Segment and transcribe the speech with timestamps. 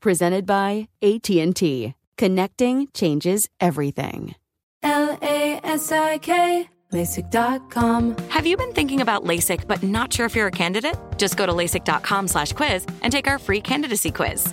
[0.00, 1.94] Presented by AT&T.
[2.16, 4.34] Connecting changes everything.
[4.82, 8.16] L A S I K, LASIK.com.
[8.28, 10.96] Have you been thinking about LASIK but not sure if you're a candidate?
[11.16, 14.52] Just go to LASIK.com slash quiz and take our free candidacy quiz.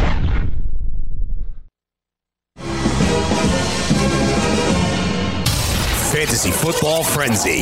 [6.21, 7.61] Fantasy Football Frenzy.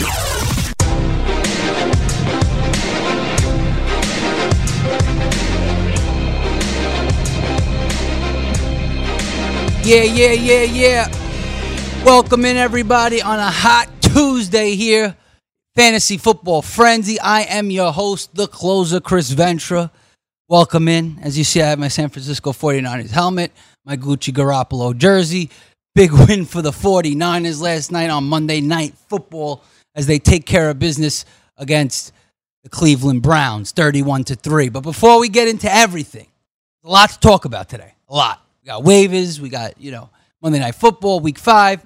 [9.81, 12.03] Yeah, yeah, yeah, yeah.
[12.03, 15.15] Welcome in everybody on a hot Tuesday here.
[15.77, 17.17] Fantasy Football Frenzy.
[17.17, 19.89] I am your host, the closer, Chris Ventra.
[20.49, 21.17] Welcome in.
[21.21, 23.53] As you see, I have my San Francisco 49ers helmet,
[23.85, 25.49] my Gucci Garoppolo jersey.
[25.99, 29.61] Big win for the 49ers last night on Monday Night Football
[29.93, 31.25] as they take care of business
[31.57, 32.13] against
[32.63, 34.69] the Cleveland Browns, 31 to 3.
[34.69, 36.27] But before we get into everything,
[36.85, 37.95] a lot to talk about today.
[38.07, 38.41] A lot.
[38.63, 40.09] We got waivers, we got, you know,
[40.41, 41.83] Monday Night Football, week five.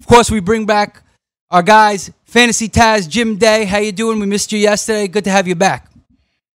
[0.00, 1.02] Of course, we bring back
[1.50, 3.64] our guys, Fantasy Taz, Jim Day.
[3.64, 4.20] How you doing?
[4.20, 5.08] We missed you yesterday.
[5.08, 5.90] Good to have you back.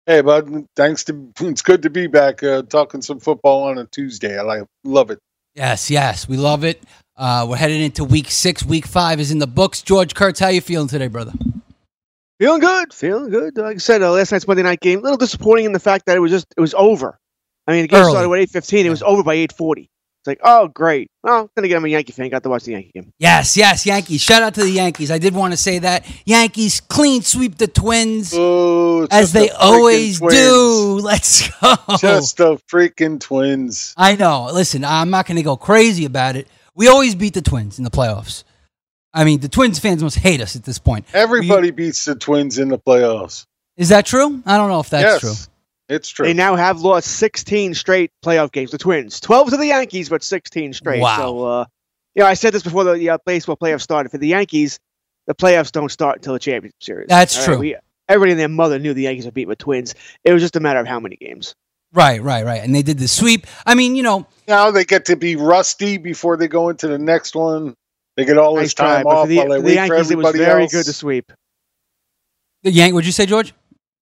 [0.05, 0.67] Hey, bud.
[0.77, 4.39] Thanks to it's good to be back uh, talking some football on a Tuesday.
[4.39, 5.19] I like love it.
[5.55, 6.83] Yes, yes, we love it.
[7.17, 8.65] Uh, we're headed into week six.
[8.65, 9.83] Week five is in the books.
[9.83, 11.33] George Kurtz, how you feeling today, brother?
[12.39, 13.59] Feeling good, feeling good.
[13.59, 16.07] Like I said, uh, last night's Monday night game, a little disappointing in the fact
[16.07, 17.19] that it was just it was over.
[17.67, 18.11] I mean, the game Early.
[18.13, 18.87] started at eight fifteen.
[18.87, 19.91] It was over by eight forty.
[20.21, 21.11] It's like, oh great.
[21.23, 22.29] Well, then again, I'm a Yankee fan.
[22.29, 23.11] Got to watch the Yankee game.
[23.19, 24.21] Yes, yes, Yankees.
[24.21, 25.11] Shout out to the Yankees.
[25.11, 26.05] I did want to say that.
[26.27, 30.35] Yankees clean sweep the Twins Oh, as they the always twins.
[30.35, 31.01] do.
[31.03, 31.75] Let's go.
[31.99, 33.95] Just the freaking twins.
[33.97, 34.51] I know.
[34.53, 36.49] Listen, I'm not going to go crazy about it.
[36.75, 38.45] We always beat the Twins in the playoffs.
[39.15, 41.07] I mean, the Twins fans must hate us at this point.
[41.15, 43.45] Everybody beats the twins in the playoffs.
[43.77, 44.43] Is that true?
[44.45, 45.33] I don't know if that's yes, true.
[45.91, 46.27] It's true.
[46.27, 48.71] They now have lost sixteen straight playoff games.
[48.71, 51.01] The Twins, twelve to the Yankees, but sixteen straight.
[51.01, 51.17] Wow.
[51.17, 51.65] So, uh,
[52.15, 54.11] you know, I said this before the uh, baseball playoffs started.
[54.11, 54.79] For the Yankees,
[55.27, 57.09] the playoffs don't start until the championship series.
[57.09, 57.59] That's All true.
[57.59, 57.77] we,
[58.09, 59.95] everybody and their mother knew the Yankees would beat the Twins.
[60.25, 61.55] It was just a matter of how many games.
[61.93, 62.63] Right, right, right.
[62.63, 63.47] And they did the sweep.
[63.67, 66.99] I mean, you know, now they get to be rusty before they go into the
[66.99, 67.75] next one.
[68.17, 69.67] They get all Nice this try, time but off for the, while they for the
[69.67, 70.73] wait for Yankees, it was very else.
[70.73, 71.33] good to sweep.
[72.63, 72.95] the Yank.
[72.95, 73.55] What'd you say, George?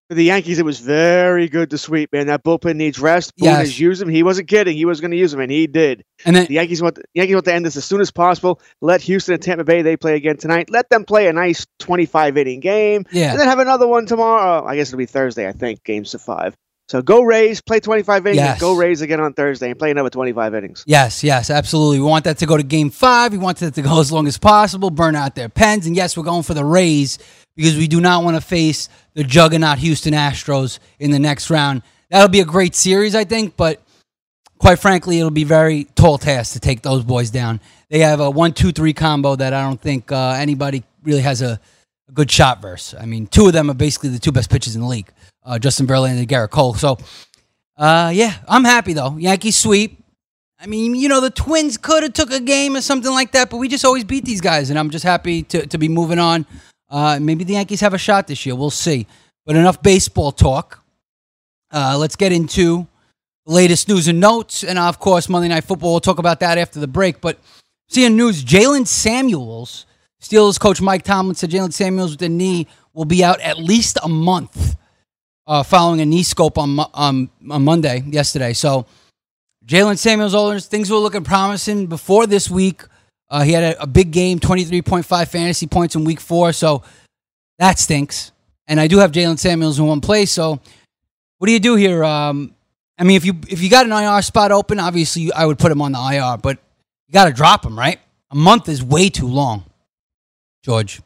[0.08, 2.28] For the Yankees, it was very good to sweep, man.
[2.28, 3.36] That bullpen needs rest.
[3.36, 3.58] Boone Yes.
[3.58, 4.08] has used him.
[4.08, 4.74] He wasn't kidding.
[4.74, 6.02] He was going to use him, and he did.
[6.24, 8.58] And then The Yankees want the Yankees want to end this as soon as possible.
[8.80, 10.70] Let Houston and Tampa Bay they play again tonight.
[10.70, 13.32] Let them play a nice 25 inning game, Yeah.
[13.32, 14.64] and then have another one tomorrow.
[14.66, 15.46] I guess it'll be Thursday.
[15.46, 16.54] I think games to five.
[16.88, 18.36] So go Rays, play 25 innings.
[18.38, 18.60] Yes.
[18.60, 20.84] Go Rays again on Thursday and play another 25 innings.
[20.86, 21.98] Yes, yes, absolutely.
[21.98, 23.32] We want that to go to game five.
[23.32, 25.86] We want that to go as long as possible, burn out their pens.
[25.86, 27.18] And yes, we're going for the Rays
[27.58, 31.82] because we do not want to face the juggernaut Houston Astros in the next round.
[32.08, 33.82] That'll be a great series, I think, but
[34.58, 37.60] quite frankly, it'll be very tall task to take those boys down.
[37.90, 41.42] They have a one, two, three combo that I don't think uh, anybody really has
[41.42, 41.58] a,
[42.08, 42.94] a good shot verse.
[42.94, 45.10] I mean, two of them are basically the two best pitchers in the league,
[45.44, 46.74] uh, Justin Verlander and Gerrit Cole.
[46.74, 46.96] So,
[47.76, 49.16] uh, yeah, I'm happy though.
[49.16, 50.00] Yankees sweep.
[50.60, 53.50] I mean, you know, the Twins could have took a game or something like that,
[53.50, 56.20] but we just always beat these guys, and I'm just happy to, to be moving
[56.20, 56.46] on.
[56.90, 58.54] Uh, maybe the Yankees have a shot this year.
[58.54, 59.06] We'll see.
[59.44, 60.82] But enough baseball talk.
[61.70, 62.86] Uh, let's get into
[63.46, 65.92] the latest news and notes, and of course, Monday Night Football.
[65.92, 67.20] We'll talk about that after the break.
[67.20, 67.38] But
[67.88, 69.86] seeing news, Jaylen Samuels,
[70.20, 73.98] Steelers coach Mike Tomlin said Jaylen Samuels with the knee will be out at least
[74.02, 74.76] a month
[75.46, 78.52] uh, following a knee scope on, on on Monday yesterday.
[78.52, 78.86] So
[79.64, 82.82] Jaylen Samuels, all things were looking promising before this week.
[83.30, 86.52] Uh, he had a, a, big game, 23.5 fantasy points in week four.
[86.52, 86.82] So
[87.58, 88.32] that stinks.
[88.66, 90.30] And I do have Jaylen Samuels in one place.
[90.30, 90.60] So
[91.38, 92.04] what do you do here?
[92.04, 92.54] Um,
[92.98, 95.70] I mean, if you if you got an IR spot open, obviously I would put
[95.70, 96.58] him on the IR, but
[97.06, 98.00] you got to drop him, right?
[98.30, 99.64] A month is way too long,
[100.64, 101.00] George.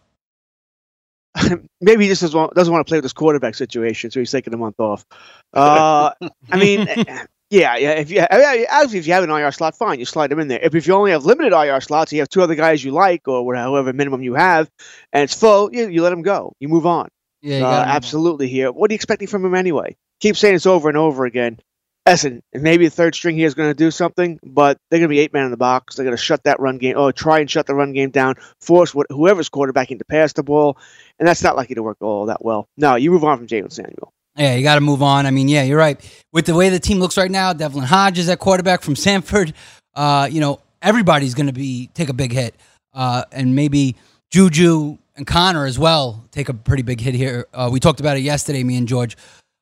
[1.80, 4.30] Maybe he just doesn't want, doesn't want to play with this quarterback situation, so he's
[4.30, 5.04] taking a month off.
[5.52, 6.12] Uh,
[6.50, 6.88] I mean,
[7.52, 7.90] yeah, yeah.
[7.90, 10.58] If you obviously if you have an IR slot, fine, you slide them in there.
[10.62, 13.28] If, if you only have limited IR slots, you have two other guys you like
[13.28, 14.70] or however minimum you have,
[15.12, 16.54] and it's full, you, you let them go.
[16.60, 17.08] You move on.
[17.42, 18.48] Yeah, uh, absolutely.
[18.48, 19.96] Here, what are you expecting from him anyway?
[20.20, 21.58] Keep saying this over and over again.
[22.06, 25.14] Listen, maybe the third string here is going to do something, but they're going to
[25.14, 25.96] be eight man in the box.
[25.96, 28.36] They're going to shut that run game, or try and shut the run game down,
[28.60, 30.78] force whoever's quarterbacking to pass the ball,
[31.18, 32.66] and that's not likely to work all that well.
[32.78, 34.14] No, you move on from Jaylen Samuel.
[34.36, 35.26] Yeah, you got to move on.
[35.26, 36.00] I mean, yeah, you're right.
[36.32, 39.52] With the way the team looks right now, Devlin Hodges at quarterback from Samford.
[39.94, 42.54] Uh, you know, everybody's going to be take a big hit,
[42.94, 43.96] uh, and maybe
[44.30, 47.46] Juju and Conner as well take a pretty big hit here.
[47.52, 49.16] Uh, we talked about it yesterday, me and George.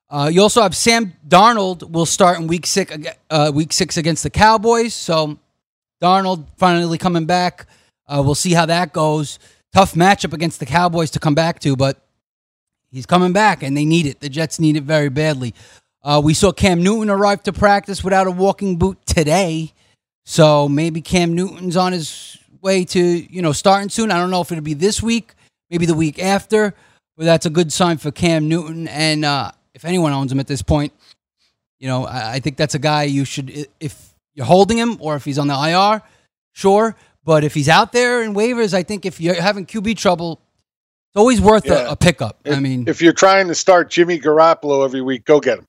[0.09, 2.97] Uh, you also have Sam Darnold will start in week six,
[3.31, 4.95] uh, week six against the Cowboys.
[4.95, 5.39] So
[6.03, 7.67] Darnold finally coming back.
[8.07, 9.39] Uh, we'll see how that goes.
[9.73, 12.05] Tough matchup against the Cowboys to come back to, but
[12.91, 14.21] he's coming back, and they need it.
[14.21, 15.55] The Jets need it very badly.
[16.03, 19.73] Uh, we saw Cam Newton arrive to practice without a walking boot today,
[20.25, 24.11] so maybe Cam Newton's on his way to you know starting soon.
[24.11, 25.35] I don't know if it'll be this week,
[25.71, 26.75] maybe the week after,
[27.17, 28.89] but that's a good sign for Cam Newton.
[28.89, 30.93] And uh, if anyone owns him at this point,
[31.79, 35.17] you know, I, I think that's a guy you should, if you're holding him or
[35.17, 36.03] if he's on the IR,
[36.53, 36.97] sure.
[37.25, 40.41] But if he's out there in waivers, I think if you're having QB trouble,
[41.11, 41.89] it's always worth yeah.
[41.89, 42.39] a, a, pickup.
[42.45, 45.67] If, I mean, if you're trying to start Jimmy Garoppolo every week, go get him.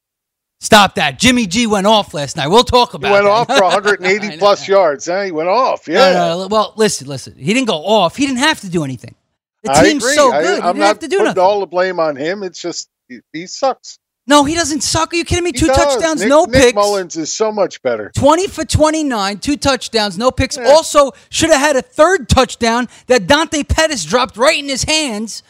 [0.60, 1.18] Stop that.
[1.18, 2.48] Jimmy G went off last night.
[2.48, 3.10] We'll talk about it.
[3.10, 3.54] He went that.
[3.54, 5.08] off for 180 plus yards.
[5.08, 5.26] Eh?
[5.26, 5.88] He went off.
[5.88, 6.14] Yeah.
[6.14, 7.36] No, no, well, listen, listen.
[7.36, 8.16] He didn't go off.
[8.16, 9.16] He didn't have to do anything.
[9.64, 10.62] The team's so good.
[10.62, 11.42] I, am not putting nothing.
[11.42, 12.44] all the blame on him.
[12.44, 13.98] It's just he, he sucks.
[14.28, 15.14] No, he doesn't suck.
[15.14, 15.52] Are you kidding me?
[15.52, 15.78] He two does.
[15.78, 16.76] touchdowns, Nick, no Nick picks.
[16.76, 18.12] Mullens is so much better.
[18.16, 20.58] 20 for 29, two touchdowns, no picks.
[20.58, 20.70] Yeah.
[20.70, 25.44] Also, should have had a third touchdown that Dante Pettis dropped right in his hands.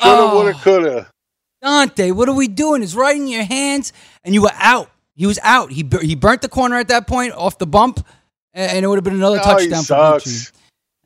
[0.00, 0.34] Shoulda, oh.
[0.34, 1.10] woulda, coulda.
[1.62, 2.82] Dante, what are we doing?
[2.82, 3.92] It's right in your hands,
[4.24, 4.90] and you were out.
[5.14, 5.72] He was out.
[5.72, 8.06] He he burnt the corner at that point off the bump,
[8.52, 10.52] and it would have been another oh, touchdown for Gucci.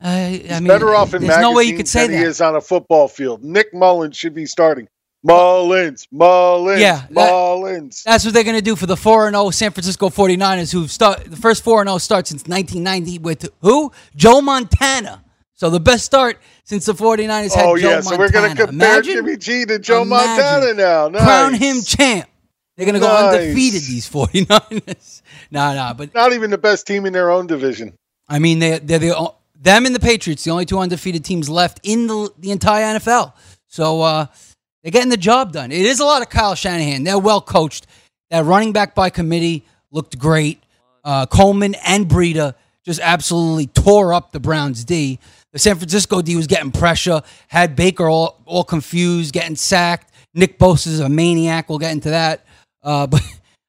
[0.03, 2.17] Uh, I mean, better off in there's no way you could say than that.
[2.17, 3.43] he is on a football field.
[3.43, 4.87] Nick Mullens should be starting.
[5.23, 8.01] Mullens, Mullens, yeah, that.
[8.05, 11.23] That's what they're going to do for the 4 0 San Francisco 49ers, who start
[11.25, 13.91] the first 4 0 start since 1990 with who?
[14.15, 15.23] Joe Montana.
[15.53, 18.03] So the best start since the 49ers had oh, Joe yeah, Montana.
[18.03, 20.43] so we're going to compare Imagine, Jimmy G to Joe imagine.
[20.43, 21.07] Montana now.
[21.09, 21.21] Nice.
[21.21, 22.27] Crown him champ.
[22.75, 23.35] They're going to go Nice.
[23.35, 25.21] undefeated, these 49ers.
[25.51, 27.93] no, no, but Not even the best team in their own division.
[28.27, 31.79] I mean, they, they're the them and the Patriots, the only two undefeated teams left
[31.83, 33.33] in the the entire NFL.
[33.67, 34.25] So uh,
[34.83, 35.71] they're getting the job done.
[35.71, 37.03] It is a lot of Kyle Shanahan.
[37.03, 37.87] They're well coached.
[38.29, 40.61] That running back by committee looked great.
[41.03, 45.19] Uh, Coleman and Breida just absolutely tore up the Browns D.
[45.53, 50.11] The San Francisco D was getting pressure, had Baker all, all confused, getting sacked.
[50.33, 51.67] Nick Bosa's a maniac.
[51.69, 52.45] We'll get into that.
[52.81, 53.21] Uh, but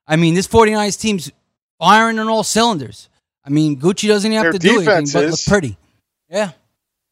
[0.06, 1.30] I mean, this 49ers team's
[1.78, 3.08] firing on all cylinders.
[3.44, 5.76] I mean, Gucci doesn't even have Their to do anything but look pretty.
[6.28, 6.52] Yeah.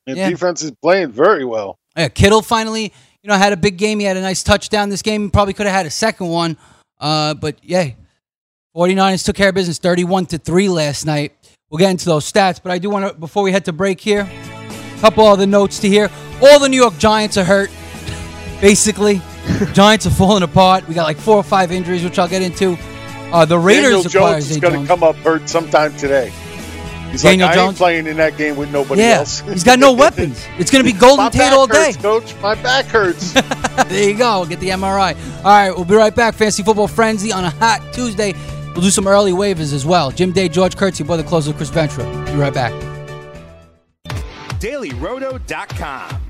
[0.06, 0.30] The Yeah.
[0.30, 1.76] defense is playing very well.
[1.96, 3.98] Yeah, Kittle finally, you know, had a big game.
[3.98, 5.30] He had a nice touchdown this game.
[5.30, 6.56] Probably could have had a second one.
[6.98, 7.90] Uh, but yeah,
[8.76, 11.32] 49ers took care of business 31 to 3 last night.
[11.70, 14.00] We'll get into those stats, but I do want to, before we head to break
[14.00, 16.10] here, a couple other notes to hear.
[16.42, 17.70] All the New York Giants are hurt,
[18.60, 19.22] basically.
[19.72, 20.86] Giants are falling apart.
[20.88, 22.76] We got like four or five injuries, which I'll get into.
[23.32, 26.32] Uh, the Raiders Daniel Jones is going to come up hurt sometime today.
[27.10, 27.68] He's Daniel like, I Jones?
[27.70, 29.40] ain't playing in that game with nobody Yeah, else.
[29.40, 30.44] he's got no weapons.
[30.58, 31.86] It's going to be Golden My Tate back all day.
[31.86, 32.34] hurts, coach.
[32.40, 33.32] My back hurts.
[33.88, 34.46] there you go.
[34.46, 35.16] Get the MRI.
[35.38, 36.34] All right, we'll be right back.
[36.34, 38.34] Fantasy Football Frenzy on a hot Tuesday.
[38.74, 40.10] We'll do some early waivers as well.
[40.12, 42.06] Jim Day, George Kurtz, your brother closer, Chris Ventura.
[42.26, 42.72] Be right back.
[44.60, 46.29] DailyRoto.com.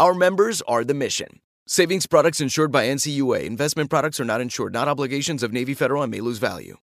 [0.00, 1.40] Our members are the mission.
[1.66, 3.44] Savings products insured by NCUA.
[3.44, 6.78] Investment products are not insured, not obligations of Navy Federal and may lose value.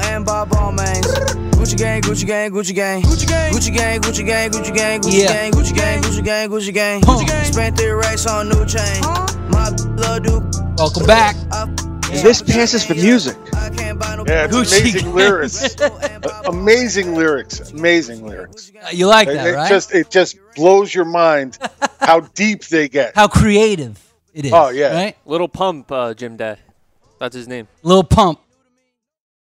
[0.00, 1.02] and Bob Balmain.
[1.50, 5.24] Gucci gang, Gucci gang, Gucci gang, Gucci gang, Gucci gang, Gucci gang, Gucci gang, Gucci
[5.24, 7.44] gang, Gucci gang, Gucci gang, Gucci gang, Gucci gang.
[7.52, 9.00] Spent three racks on new chain.
[9.50, 10.40] My love do.
[10.78, 11.34] Welcome back.
[12.10, 13.36] This passes for music.
[13.52, 15.14] Yeah, it's Gucci amazing gang.
[15.14, 15.76] lyrics.
[16.46, 17.70] amazing lyrics.
[17.70, 18.72] Amazing lyrics.
[18.82, 19.68] Uh, You like It- that, it right?
[19.68, 21.58] Just it just blows your mind
[22.00, 23.14] how deep they get.
[23.14, 23.98] How creative
[24.34, 24.52] it is.
[24.52, 24.94] Oh, yeah.
[24.94, 25.16] Right?
[25.26, 26.58] Little Pump, uh, Jim Dad.
[27.20, 27.68] That's his name.
[27.82, 28.40] Little Pump.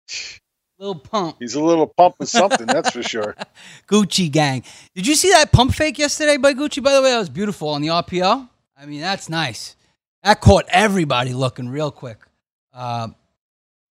[0.80, 1.38] Little Pump.
[1.40, 3.36] He's a little pump of something, that's for sure.
[3.88, 4.64] Gucci gang.
[4.94, 6.84] Did you see that pump fake yesterday by Gucci?
[6.84, 8.48] By the way, that was beautiful on the RPO.
[8.80, 9.76] I mean, that's nice.
[10.22, 12.18] That caught everybody looking real quick.
[12.78, 13.16] Um,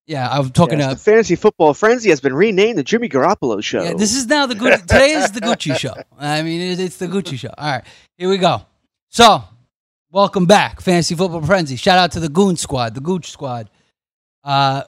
[0.07, 3.09] yeah, I was talking Yes, to the Fantasy Football Frenzy has been renamed the Jimmy
[3.09, 3.83] Garoppolo Show.
[3.83, 4.81] Yeah, this is now the Gucci.
[4.87, 5.95] Today is the Gucci show.
[6.17, 7.53] I mean, it, it's the Gucci show.
[7.59, 7.85] All right,
[8.17, 8.63] here we go.
[9.09, 9.43] So,
[10.13, 11.75] welcome back, Fantasy Football Frenzy.
[11.75, 13.69] Shout out to the Goon Squad, the Gooch Squad.
[14.45, 14.85] Uh,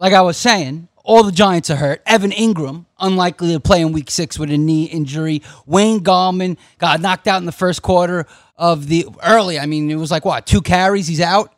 [0.00, 2.00] like I was saying, all the Giants are hurt.
[2.06, 5.42] Evan Engram, unlikely to play in Week Six with a knee injury.
[5.66, 9.58] Wayne Gallman got knocked out in the first quarter of the early.
[9.58, 11.06] I mean, it was like what two carries?
[11.06, 11.52] He's out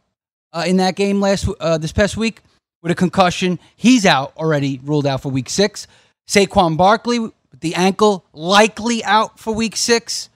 [0.55, 2.41] uh, in that game last uh, this past week
[2.83, 3.59] with a concussion.
[3.77, 5.87] He's out already, ruled out for Week Six.
[6.27, 10.31] Saquon Barkley with the ankle, likely out for Week Six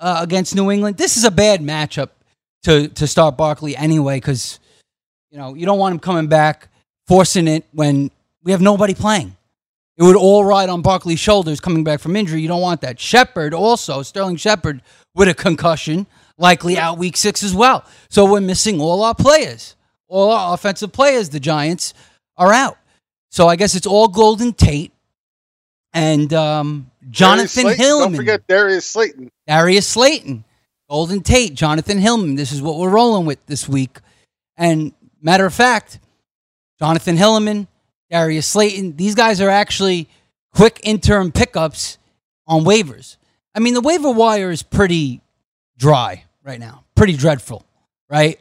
[0.00, 0.96] uh, against New England.
[0.96, 2.08] This is a bad matchup
[2.64, 4.58] to to start Barkley anyway, because
[5.30, 6.68] you know you don't want him coming back
[7.06, 8.10] forcing it when
[8.42, 9.36] we have nobody playing.
[9.98, 12.40] It would all ride on Barkley's shoulders coming back from injury.
[12.40, 12.98] You don't want that.
[12.98, 14.80] Shepard also, Sterling Shepard
[15.14, 16.06] with a concussion,
[16.42, 17.84] likely out week six as well.
[18.10, 19.76] So we're missing all our players.
[20.08, 21.94] All our offensive players, the Giants,
[22.36, 22.76] are out.
[23.30, 24.92] So I guess it's all Golden Tate
[25.94, 28.08] and um, Jonathan Darius Hillman.
[28.10, 29.30] Don't forget Darius Slayton.
[29.46, 30.44] Darius Slayton,
[30.90, 32.34] Golden Tate, Jonathan Hillman.
[32.34, 34.00] This is what we're rolling with this week.
[34.56, 36.00] And matter of fact,
[36.78, 37.68] Jonathan Hillman,
[38.10, 40.08] Darius Slayton, these guys are actually
[40.52, 41.96] quick interim pickups
[42.46, 43.16] on waivers.
[43.54, 45.22] I mean, the waiver wire is pretty
[45.78, 47.64] dry right now, pretty dreadful,
[48.08, 48.40] right?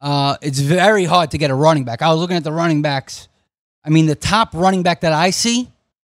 [0.00, 2.02] Uh, it's very hard to get a running back.
[2.02, 3.28] I was looking at the running backs.
[3.84, 5.68] I mean, the top running back that I see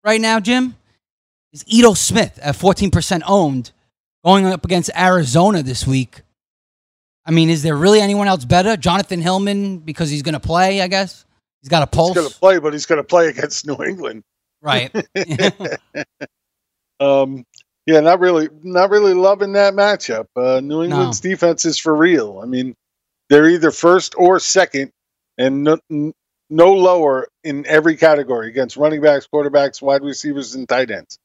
[0.03, 0.75] right now, Jim,
[1.51, 3.71] is Ito Smith at 14% owned
[4.23, 6.21] going up against Arizona this week.
[7.25, 8.75] I mean, is there really anyone else better?
[8.75, 11.25] Jonathan Hillman, because he's going to play, I guess.
[11.61, 12.09] He's got a pulse.
[12.09, 14.23] He's going to play, but he's going to play against New England.
[14.61, 14.93] Right.
[16.99, 17.45] um,
[17.85, 20.25] yeah, not really, not really loving that matchup.
[20.35, 22.39] Uh, New England's defense is for real.
[22.41, 22.75] I mean,
[23.29, 24.91] they're either first or second,
[25.37, 25.79] and no,
[26.49, 31.17] no lower in every category against running backs, quarterbacks, wide receivers, and tight ends.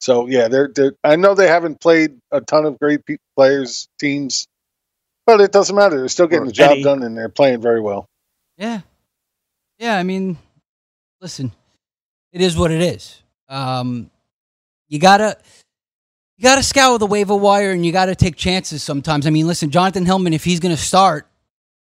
[0.00, 3.88] So yeah, they're, they're I know they haven't played a ton of great pe- players
[3.98, 4.46] teams,
[5.26, 5.98] but it doesn't matter.
[5.98, 6.82] They're still getting the job any.
[6.82, 8.06] done, and they're playing very well.
[8.56, 8.80] Yeah.
[9.78, 10.38] Yeah, I mean,
[11.20, 11.52] listen,
[12.32, 13.20] it is what it is.
[13.48, 14.10] Um,
[14.88, 15.36] you gotta
[16.38, 19.26] you gotta scour the waiver wire and you gotta take chances sometimes.
[19.26, 21.26] I mean, listen, Jonathan Hillman, if he's gonna start,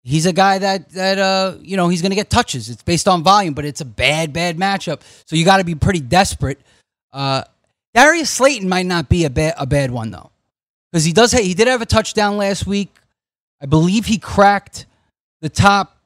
[0.05, 2.71] he's a guy that that uh you know he's gonna get touches.
[2.71, 5.01] It's based on volume, but it's a bad, bad matchup.
[5.27, 6.61] So you gotta be pretty desperate.
[7.13, 7.43] Uh
[7.93, 10.31] Darius Slayton might not be a bad a bad one though.
[10.93, 12.95] Because he does ha- he did have a touchdown last week.
[13.61, 14.87] I believe he cracked
[15.41, 15.97] the top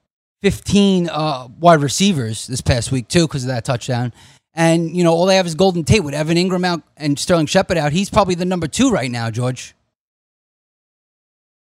[0.43, 4.13] 15 uh, wide receivers this past week too because of that touchdown.
[4.55, 7.47] And you know all they have is Golden Tate with Evan Engram out and Sterling
[7.47, 7.93] Shepard out.
[7.93, 9.75] He's probably the number two right now, George.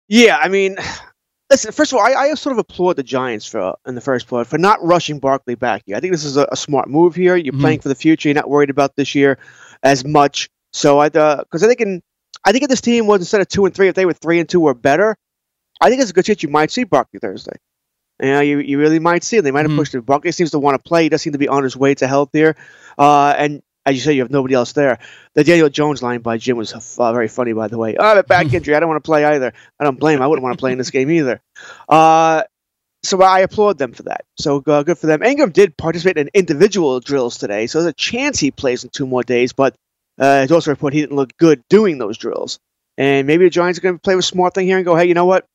[0.07, 0.77] Yeah, I mean,
[1.49, 1.71] listen.
[1.71, 4.47] First of all, I, I sort of applaud the Giants for in the first place
[4.47, 5.95] for not rushing Barkley back here.
[5.95, 7.35] I think this is a, a smart move here.
[7.35, 7.61] You're Mhm.
[7.61, 8.29] playing for the future.
[8.29, 9.37] You're not worried about this year
[9.83, 10.49] as much.
[10.73, 12.01] So I because I think in
[12.45, 14.39] I think if this team was instead of two and three, if they were three
[14.39, 15.17] and two or better,
[15.81, 17.55] I think it's a good chance you might see Barkley Thursday.
[18.21, 19.43] You know, you, you really might see him.
[19.43, 20.01] They might have pushed him.
[20.01, 21.03] Barkley seems to want to play.
[21.03, 22.55] He does seem to be on his way to health here.
[22.97, 24.99] Uh, and as you said, you have nobody else there.
[25.35, 27.95] The Daniel Jones line by Jim was uh, very funny, by the way.
[27.97, 28.75] Oh, I have a back injury.
[28.75, 29.53] I don't want to play either.
[29.79, 30.21] I don't blame him.
[30.21, 31.41] I wouldn't want to play in this game either.
[31.87, 32.43] Uh,
[33.03, 34.25] so I applaud them for that.
[34.37, 35.21] So uh, good for them.
[35.21, 39.07] Engram did participate in individual drills today, so there's a chance he plays in two
[39.07, 39.53] more days.
[39.53, 39.75] But
[40.19, 42.59] uh, it's also reported he didn't look good doing those drills.
[42.97, 45.05] And maybe the Giants are going to play with smart thing here and go, hey,
[45.05, 45.45] you know what?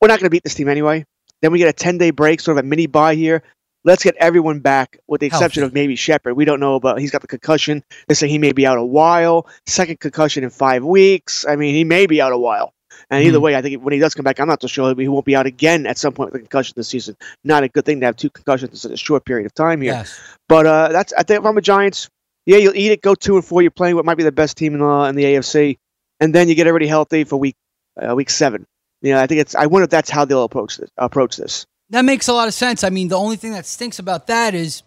[0.00, 1.06] We're not going to beat this team anyway.
[1.42, 3.42] Then we get a 10 day break, sort of a mini bye here.
[3.84, 6.36] Let's get everyone back, with the exception of maybe Shepard.
[6.36, 6.98] We don't know about.
[6.98, 7.84] He's got the concussion.
[8.08, 9.46] They say he may be out a while.
[9.66, 11.46] Second concussion in five weeks.
[11.48, 12.72] I mean, he may be out a while.
[13.10, 13.42] And either Mhm.
[13.42, 15.36] way, I think when he does come back, I'm not so sure he won't be
[15.36, 17.16] out again at some point with a concussion this season.
[17.44, 19.80] Not a good thing to have two concussions in such a short period of time
[19.82, 19.92] here.
[19.92, 20.18] Yes.
[20.48, 22.08] But uh, that's I think if I'm a Giants,
[22.46, 23.02] yeah, you'll eat it.
[23.02, 23.62] Go two and four.
[23.62, 25.76] You're playing what might be the best team in the in the AFC,
[26.18, 27.54] and then you get everybody healthy for week
[28.02, 28.66] uh, week seven.
[29.02, 29.54] You know, I think it's.
[29.54, 30.90] I wonder if that's how they'll approach this.
[30.96, 31.66] Approach this.
[31.90, 32.82] That makes a lot of sense.
[32.82, 34.82] I mean, the only thing that stinks about that is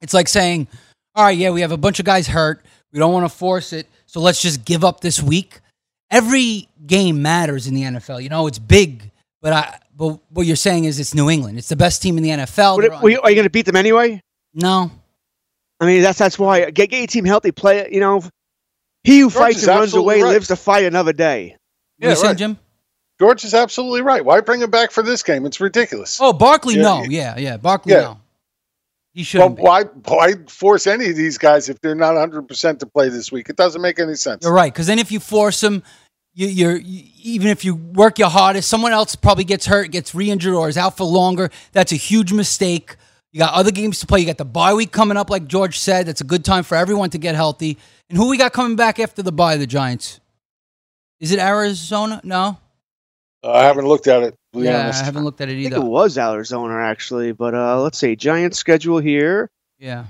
[0.00, 0.68] it's like saying,
[1.14, 2.64] all right, yeah, we have a bunch of guys hurt.
[2.92, 3.86] We don't want to force it.
[4.06, 5.60] So let's just give up this week.
[6.10, 8.22] Every game matters in the NFL.
[8.22, 11.58] You know, it's big, but I but what you're saying is it's New England.
[11.58, 12.76] It's the best team in the NFL.
[12.80, 14.20] They're it- on- were you- are you going to beat them anyway?
[14.54, 14.90] No.
[15.80, 17.50] I mean, that's that's why get, get your team healthy.
[17.52, 17.78] Play.
[17.78, 17.92] it.
[17.92, 18.22] You know,
[19.04, 20.30] he who George fights and runs away right.
[20.30, 21.56] lives to fight another day.
[21.98, 22.58] What are you saying, Jim?
[23.22, 24.24] George is absolutely right.
[24.24, 25.46] Why bring him back for this game?
[25.46, 26.18] It's ridiculous.
[26.20, 27.04] Oh, Barkley, Yeah, no.
[27.04, 27.38] yeah.
[27.38, 27.56] Yeah.
[27.56, 28.00] Barkley, Yeah.
[28.00, 28.18] no.
[29.12, 32.80] He shouldn't Well, why why force any of these guys if they're not 100 percent
[32.80, 33.48] to play this week?
[33.48, 34.42] It doesn't make any sense.
[34.42, 35.84] You're right, because then if you force them,
[36.34, 40.16] you, you're you, even if you work your hardest, someone else probably gets hurt, gets
[40.16, 41.48] re-injured, or is out for longer.
[41.70, 42.96] That's a huge mistake.
[43.30, 44.18] You got other games to play.
[44.18, 46.06] You got the bye week coming up, like George said.
[46.06, 47.78] That's a good time for everyone to get healthy.
[48.10, 49.58] And who we got coming back after the bye?
[49.58, 50.18] The Giants.
[51.20, 52.20] Is it Arizona?
[52.24, 52.58] No.
[53.44, 54.34] Uh, I haven't looked at it.
[54.54, 55.02] To Yeah, honest.
[55.02, 55.84] I haven't looked at it I think either.
[55.84, 58.14] it was Arizona actually, but uh, let's see.
[58.16, 59.50] Giants schedule here.
[59.78, 60.04] Yeah,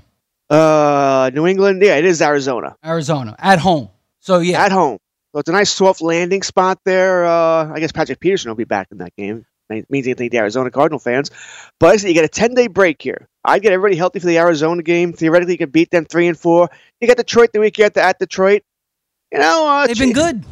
[0.49, 1.81] Uh, New England.
[1.81, 3.89] Yeah, it is Arizona Arizona at home.
[4.19, 4.99] So yeah, at home.
[5.33, 7.25] So it's a nice soft landing spot there.
[7.25, 9.45] Uh, I guess Patrick Peterson will be back in that game.
[9.69, 11.31] It means anything to the Arizona Cardinal fans.
[11.79, 13.27] But like I said, you get a 10 day break here.
[13.43, 15.13] I'd get everybody healthy for the Arizona game.
[15.13, 16.69] Theoretically, you could beat them three and four.
[17.01, 18.61] You got Detroit the week after at Detroit.
[19.31, 20.43] You know, uh, they've been good.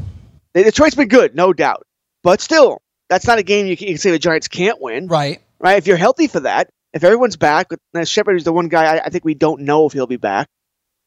[0.54, 1.86] They, Detroit's been good, no doubt.
[2.24, 5.08] But still, that's not a game you can, you can say the Giants can't win.
[5.08, 5.42] Right.
[5.60, 5.78] Right.
[5.78, 9.06] If you're healthy for that, if everyone's back, uh, Shepard is the one guy I,
[9.06, 10.48] I think we don't know if he'll be back.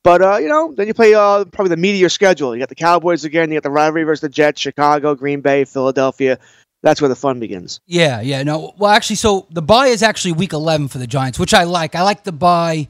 [0.02, 2.54] But uh, you know, then you play uh, probably the meteor schedule.
[2.54, 3.50] You got the Cowboys again.
[3.50, 6.38] You got the rivalry versus the Jets, Chicago, Green Bay, Philadelphia.
[6.82, 7.80] That's where the fun begins.
[7.86, 8.42] Yeah, yeah.
[8.42, 11.64] No, well, actually, so the bye is actually week 11 for the Giants, which I
[11.64, 11.94] like.
[11.94, 12.88] I like the bye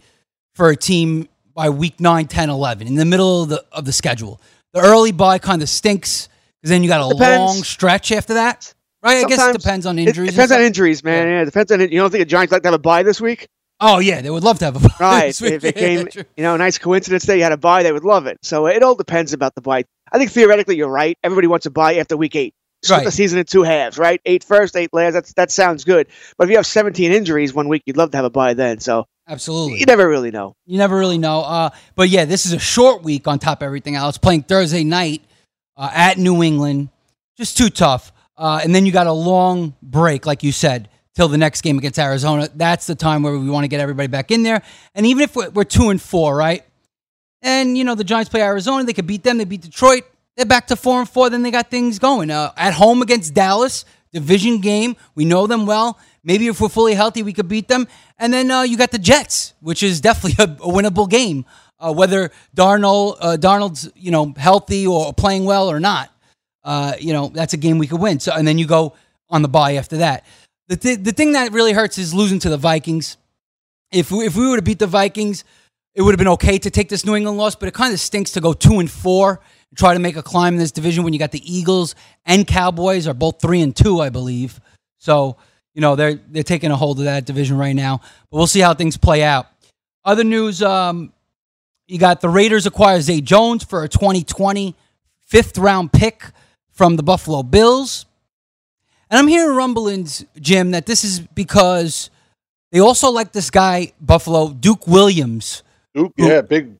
[0.56, 3.92] for a team by week 9, 10, 11, in the middle of the, of the
[3.92, 4.40] schedule.
[4.72, 6.28] The early bye kind of stinks
[6.64, 7.38] because then you got a Depends.
[7.38, 8.72] long stretch after that.
[9.02, 9.22] Right?
[9.22, 10.28] I guess it depends on injuries.
[10.28, 11.28] and depends on injuries, man.
[11.28, 11.92] Yeah, it depends on it.
[11.92, 13.48] You don't think the Giants like to have a bye this week?
[13.80, 14.22] Oh, yeah.
[14.22, 14.94] They would love to have a bye.
[14.98, 15.26] Right.
[15.26, 15.52] this week.
[15.52, 17.92] if it Yeah, came, you know, a nice coincidence day, you had a bye, they
[17.92, 18.38] would love it.
[18.40, 19.84] So it all depends about the bye.
[20.10, 21.18] I think theoretically you're right.
[21.22, 22.54] Everybody wants a bye after week eight.
[22.82, 23.04] Split Right.
[23.04, 24.20] the season in two halves, right?
[24.24, 25.12] Eight first, eight last.
[25.12, 26.06] That's that sounds good.
[26.38, 28.78] But if you have 17 injuries one week, you'd love to have a bye then.
[28.80, 29.80] So Absolutely.
[29.80, 30.54] you never really know.
[30.66, 31.40] You never really know.
[31.40, 34.16] Uh, but yeah, this is a short week on top of everything else.
[34.18, 35.22] Playing Thursday night
[35.76, 36.88] uh, at New England,
[37.36, 38.12] just too tough.
[38.36, 41.78] Uh, and then you got a long break, like you said, till the next game
[41.78, 42.48] against Arizona.
[42.54, 44.62] That's the time where we want to get everybody back in there.
[44.94, 46.64] And even if we're, we're two and four, right?
[47.42, 49.38] And you know the Giants play Arizona, they could beat them.
[49.38, 50.04] They beat Detroit.
[50.36, 51.30] They're back to four and four.
[51.30, 52.30] Then they got things going.
[52.30, 54.96] Uh, at home against Dallas, division game.
[55.14, 55.98] We know them well.
[56.24, 57.86] Maybe if we're fully healthy, we could beat them.
[58.18, 61.44] And then uh, you got the Jets, which is definitely a, a winnable game.
[61.78, 66.10] Uh, whether Darnold uh, Darnold's you know healthy or playing well or not.
[66.62, 68.20] Uh, you know that's a game we could win.
[68.20, 68.94] So and then you go
[69.28, 70.24] on the bye after that.
[70.68, 73.16] The th- the thing that really hurts is losing to the Vikings.
[73.92, 75.44] If we, if we were to beat the Vikings,
[75.94, 78.00] it would have been okay to take this New England loss, but it kind of
[78.00, 81.04] stinks to go two and four and try to make a climb in this division
[81.04, 84.60] when you got the Eagles and Cowboys are both three and two, I believe.
[84.98, 85.36] So
[85.74, 88.00] you know they're they're taking a hold of that division right now.
[88.30, 89.46] But we'll see how things play out.
[90.04, 91.12] Other news: um,
[91.86, 94.74] you got the Raiders acquire Zay Jones for a 2020
[95.24, 96.24] fifth round pick
[96.70, 98.06] from the Buffalo Bills.
[99.10, 102.10] And I'm hearing rumblings, Jim, that this is because
[102.72, 105.62] they also like this guy, Buffalo, Duke Williams.
[105.94, 106.74] Duke, yeah, big,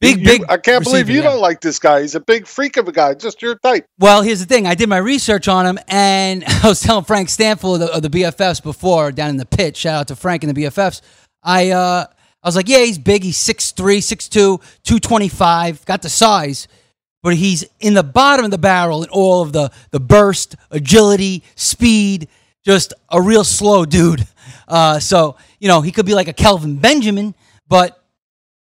[0.00, 0.44] big, you, big.
[0.48, 2.00] I can't believe you don't like this guy.
[2.00, 3.86] He's a big freak of a guy, just your type.
[3.98, 4.66] Well, here's the thing.
[4.66, 8.02] I did my research on him, and I was telling Frank Stanford of the, of
[8.02, 9.76] the BFFs before down in the pit.
[9.76, 11.02] Shout out to Frank and the BFFs.
[11.42, 12.06] I uh,
[12.46, 13.24] I was like, yeah, he's big.
[13.24, 16.68] He's 6'3", 6'2", 225, got the size,
[17.20, 21.42] but he's in the bottom of the barrel in all of the the burst, agility,
[21.56, 22.28] speed.
[22.64, 24.26] Just a real slow dude.
[24.68, 27.36] Uh, so you know he could be like a Kelvin Benjamin,
[27.68, 28.02] but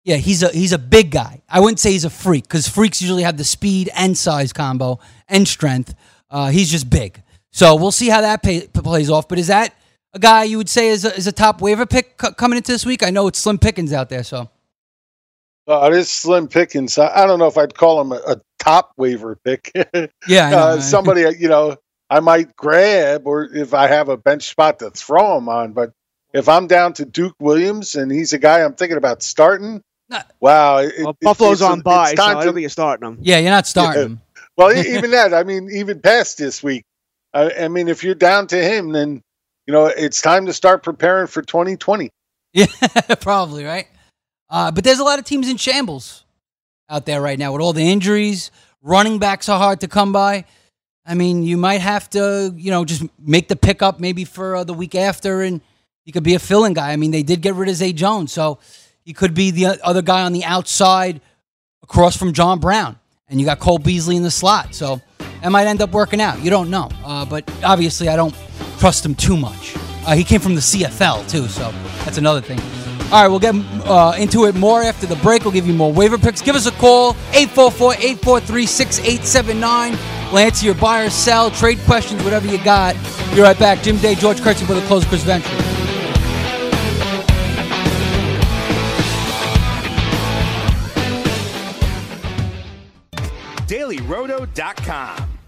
[0.05, 1.41] yeah, he's a he's a big guy.
[1.49, 4.99] I wouldn't say he's a freak because freaks usually have the speed and size combo
[5.29, 5.95] and strength.
[6.29, 7.23] Uh, he's just big.
[7.53, 9.29] So we'll see how that pay, plays off.
[9.29, 9.73] But is that
[10.15, 12.73] a guy you would say is a, is a top waiver pick c- coming into
[12.73, 13.03] this week?
[13.03, 14.23] I know it's slim pickings out there.
[14.25, 14.49] So
[15.67, 16.99] Uh, it is slim pickings.
[16.99, 19.71] I, I don't know if I'd call him a, a top waiver pick.
[20.29, 20.57] Yeah, I know.
[20.59, 21.77] uh, somebody you know
[22.11, 25.73] I might grab, or if I have a bench spot to throw him on.
[25.73, 25.93] But
[26.33, 29.83] if I'm down to Duke Williams and he's a guy I'm thinking about starting,
[30.41, 32.61] wow, it, Well, it- Buffalo's it's- on bye, it's so I time don't to- think
[32.61, 33.19] you're starting him.
[33.23, 34.21] yeah, you're not starting him.
[34.57, 35.33] well, even that.
[35.35, 36.85] I mean, even past this week.
[37.33, 39.23] I, I mean, if you're down to him, then
[39.67, 42.11] you know it's time to start preparing for 2020.
[42.53, 42.67] Yeah,
[43.21, 43.89] probably right.
[44.49, 46.25] Uh, but there's a lot of teams in shambles
[46.89, 48.51] out there right now with all the injuries.
[48.83, 50.45] Running backs are hard to come by.
[51.07, 54.65] I mean, you might have to, you know, just make the pickup maybe for uh,
[54.65, 55.61] the week after, and
[56.05, 56.93] he could be a fill-in guy.
[56.93, 58.59] I mean, they did get rid of Zay Jones, so
[59.05, 61.21] he could be the other guy on the outside
[61.83, 62.99] across from John Brown,
[63.29, 64.75] and you got Cole Beasley in the slot.
[64.75, 66.43] So that might end up working out.
[66.43, 68.35] You don't know, uh, but obviously, I don't
[68.79, 69.77] trust him too much.
[70.07, 71.71] Uh, he came from the CFL too, so
[72.05, 72.61] that's another thing.
[73.13, 73.55] All right, we'll get
[73.87, 75.45] uh, into it more after the break.
[75.45, 76.43] We'll give you more waiver picks.
[76.43, 80.33] Give us a call, 844-843-6879.
[80.33, 82.97] We'll answer your buy or sell, trade questions, whatever you got.
[83.35, 83.83] Be right back.
[83.83, 85.49] Jim Day, George Kurtz, for the close Chris Venture.
[93.67, 95.24] DailyRoto.com.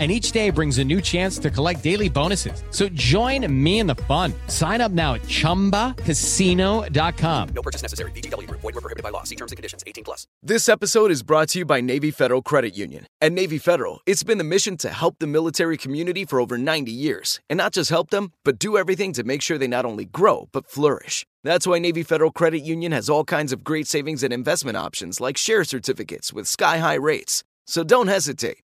[0.00, 2.64] And each day brings a new chance to collect daily bonuses.
[2.70, 4.34] So join me in the fun.
[4.48, 7.48] Sign up now at chumbacasino.com.
[7.54, 8.10] No purchase necessary.
[8.10, 8.62] VGW Group.
[8.62, 9.22] Void were prohibited by law.
[9.22, 9.84] See terms and conditions.
[9.86, 10.26] 18 plus.
[10.42, 13.06] This episode is brought to you by Navy Federal Credit Union.
[13.20, 16.90] At Navy Federal, it's been the mission to help the military community for over 90
[16.90, 17.38] years.
[17.48, 20.48] And not just help them, but do everything to make sure they not only grow,
[20.50, 21.24] but flourish.
[21.44, 25.20] That's why Navy Federal Credit Union has all kinds of great savings and investment options
[25.20, 27.44] like share certificates with sky high rates.
[27.66, 28.63] So don't hesitate.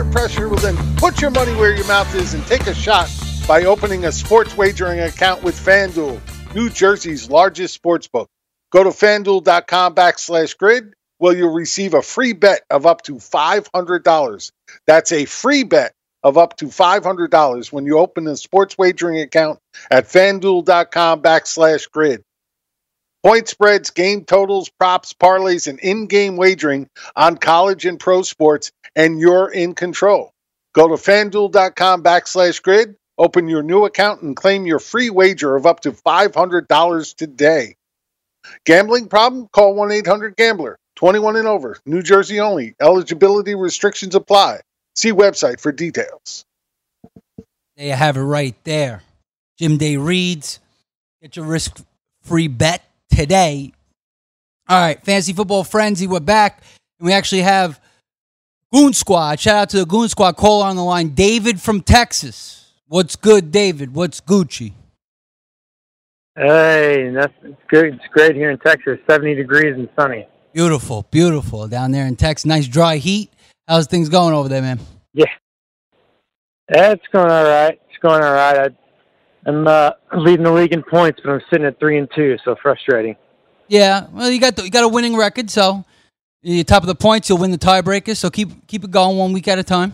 [0.00, 0.48] Under pressure?
[0.48, 3.10] Well, then put your money where your mouth is and take a shot
[3.46, 6.20] by opening a sports wagering account with FanDuel,
[6.54, 8.28] New Jersey's largest sports book.
[8.70, 14.52] Go to fanduel.com backslash grid where you'll receive a free bet of up to $500.
[14.86, 19.58] That's a free bet of up to $500 when you open a sports wagering account
[19.90, 22.22] at fanduel.com backslash grid.
[23.22, 28.72] Point spreads, game totals, props, parlays, and in game wagering on college and pro sports,
[28.96, 30.32] and you're in control.
[30.74, 35.66] Go to fanduel.com backslash grid, open your new account, and claim your free wager of
[35.66, 37.74] up to $500 today.
[38.64, 39.48] Gambling problem?
[39.52, 40.78] Call 1 800 Gambler.
[40.96, 41.78] 21 and over.
[41.86, 42.74] New Jersey only.
[42.80, 44.60] Eligibility restrictions apply.
[44.94, 46.44] See website for details.
[47.76, 49.02] There you have it right there.
[49.58, 50.58] Jim Day reads.
[51.22, 51.82] Get your risk
[52.22, 52.82] free bet
[53.20, 53.70] today.
[54.66, 56.62] All right, Fantasy Football Frenzy, we're back.
[56.98, 57.78] And we actually have
[58.72, 59.40] Goon Squad.
[59.40, 61.10] Shout out to the Goon Squad caller on the line.
[61.10, 62.72] David from Texas.
[62.86, 63.94] What's good, David?
[63.94, 64.72] What's Gucci?
[66.34, 67.94] Hey, that's it's good.
[67.94, 68.98] It's great here in Texas.
[69.08, 70.26] Seventy degrees and sunny.
[70.54, 72.46] Beautiful, beautiful down there in Texas.
[72.46, 73.30] Nice dry heat.
[73.68, 74.80] How's things going over there, man?
[75.12, 75.26] Yeah,
[76.74, 77.78] yeah it's going all right.
[77.88, 78.74] It's going all right.
[79.46, 82.56] I'm uh, leading the league in points, but I'm sitting at three and two, so
[82.62, 83.16] frustrating.
[83.68, 85.84] Yeah, well, you got the, you got a winning record, so
[86.42, 87.28] you're top of the points.
[87.28, 88.16] You'll win the tiebreaker.
[88.16, 89.92] So keep keep it going one week at a time.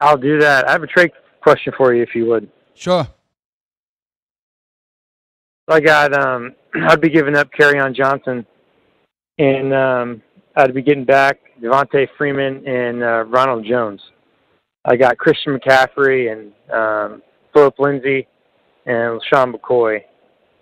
[0.00, 0.68] I'll do that.
[0.68, 2.48] I have a trade question for you, if you would.
[2.74, 3.06] Sure.
[5.68, 8.46] I got um I'd be giving up on Johnson
[9.38, 10.22] and um
[10.56, 14.00] I'd be getting back Devonta Freeman and uh, Ronald Jones.
[14.84, 17.22] I got Christian McCaffrey and um
[17.54, 18.26] Philip Lindsay
[18.84, 20.02] and Sean McCoy.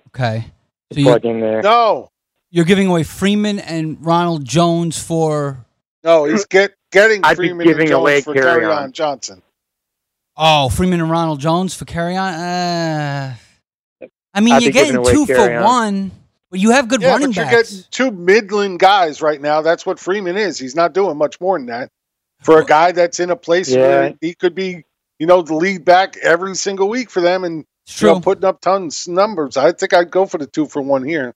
[0.08, 0.44] Okay.
[0.92, 1.62] So plug in there.
[1.62, 2.10] No.
[2.50, 5.64] You're giving away Freeman and Ronald Jones for
[6.04, 8.76] No, he's get getting I'd be Freeman giving and Jones away for Kerryon.
[8.76, 9.42] on Johnson.
[10.36, 12.16] Oh, Freeman and Ronald Jones for Kerryon.
[12.18, 13.34] Uh,
[14.34, 15.64] I mean, I'd you're getting two for Kerryon.
[15.64, 16.10] one,
[16.50, 17.70] but you have good yeah, running but you're backs.
[17.72, 19.62] getting two midland guys right now.
[19.62, 20.58] That's what Freeman is.
[20.58, 21.90] He's not doing much more than that.
[22.42, 23.78] For a guy that's in a place Yeah.
[23.80, 24.84] where he could be,
[25.22, 27.64] you know, the lead back every single week for them and
[28.00, 29.56] you know, putting up tons of numbers.
[29.56, 31.32] I think I'd go for the two for one here.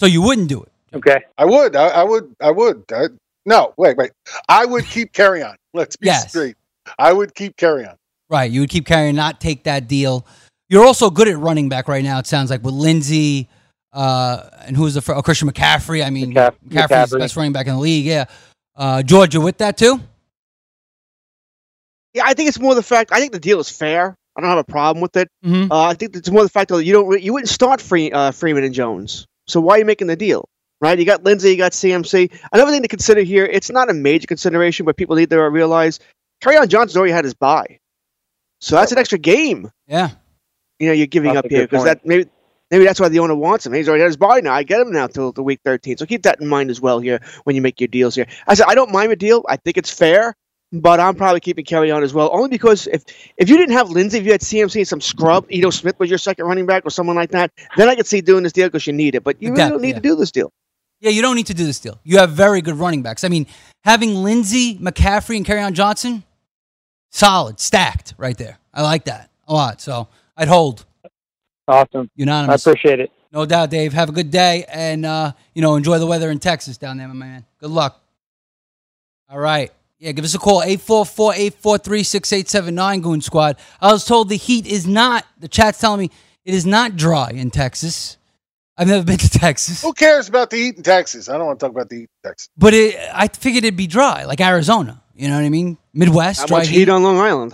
[0.00, 0.72] So you wouldn't do it.
[0.92, 1.22] Okay.
[1.38, 1.76] I would.
[1.76, 2.34] I, I would.
[2.40, 2.82] I would.
[2.92, 3.04] I,
[3.46, 4.10] no, wait, wait.
[4.48, 5.54] I would keep Kerryon.
[5.72, 6.30] Let's be Yes.
[6.30, 6.56] straight.
[6.98, 7.94] I would keep Kerryon.
[8.28, 8.50] Right.
[8.50, 10.26] You would keep carrying, not take that deal.
[10.68, 13.48] You're also good at running back right now, it sounds like, with Lindsay
[13.92, 16.04] uh, and who's the fir- oh, Christian McCaffrey.
[16.04, 18.04] I mean, McCaff- McCaffrey's the best running back in the league.
[18.06, 18.24] Yeah.
[18.74, 20.00] Uh, Georgia with that too?
[22.14, 23.12] Yeah, I think it's more the fact.
[23.12, 24.16] I think the deal is fair.
[24.36, 25.28] I don't have a problem with it.
[25.44, 25.70] Mm-hmm.
[25.70, 28.10] Uh, I think it's more the fact that you don't re- you wouldn't start Free,
[28.10, 29.26] uh, Freeman and Jones.
[29.46, 30.48] So why are you making the deal?
[30.80, 30.98] Right?
[30.98, 32.32] You got Lindsay, you got CMC.
[32.52, 36.00] Another thing to consider here, it's not a major consideration, but people need to realize
[36.42, 37.80] Kerryon Johnson already had his bye,
[38.60, 39.70] So that's an extra game.
[39.86, 40.10] Yeah.
[40.78, 42.30] You know, you're giving That's up here because that maybe
[42.70, 43.74] maybe that's why the owner wants him.
[43.74, 44.54] He's already had his bye now.
[44.54, 45.98] I get him now till the week 13.
[45.98, 48.26] So keep that in mind as well here when you make your deals here.
[48.46, 49.44] I said I don't mind a deal.
[49.48, 50.34] I think it's fair,
[50.72, 52.30] but I'm probably keeping Kerryon as well.
[52.32, 53.04] Only because if
[53.36, 56.08] if you didn't have Lindsay, if you had CMC and some scrub, Ito Smith was
[56.08, 58.68] your second running back or someone like that, then I could see doing this deal
[58.68, 59.24] because you need it.
[59.24, 59.94] But you really Depth, don't need yeah.
[59.94, 60.52] to do this deal.
[61.00, 61.98] Yeah, you don't need to do this deal.
[62.04, 63.24] You have very good running backs.
[63.24, 63.46] I mean,
[63.84, 66.24] having Lindsay, McCaffrey, and on Johnson,
[67.10, 68.58] solid, stacked right there.
[68.72, 69.80] I like that a lot.
[69.80, 70.84] So I'd hold.
[71.66, 72.10] Awesome.
[72.16, 72.66] Unanimous.
[72.66, 73.10] I appreciate it.
[73.32, 73.92] No doubt, Dave.
[73.92, 77.08] Have a good day and, uh, you know, enjoy the weather in Texas down there,
[77.08, 77.44] my man.
[77.60, 78.02] Good luck.
[79.28, 79.72] All right.
[80.00, 83.56] Yeah, give us a call, 844-843-6879, Goon Squad.
[83.82, 86.10] I was told the heat is not, the chat's telling me
[86.44, 88.16] it is not dry in Texas.
[88.78, 89.82] I've never been to Texas.
[89.82, 91.28] Who cares about the heat in Texas?
[91.28, 92.48] I don't want to talk about the heat in Texas.
[92.56, 95.02] But it, I figured it'd be dry, like Arizona.
[95.14, 95.76] You know what I mean?
[95.92, 97.52] Midwest, How dry much heat on Long Island?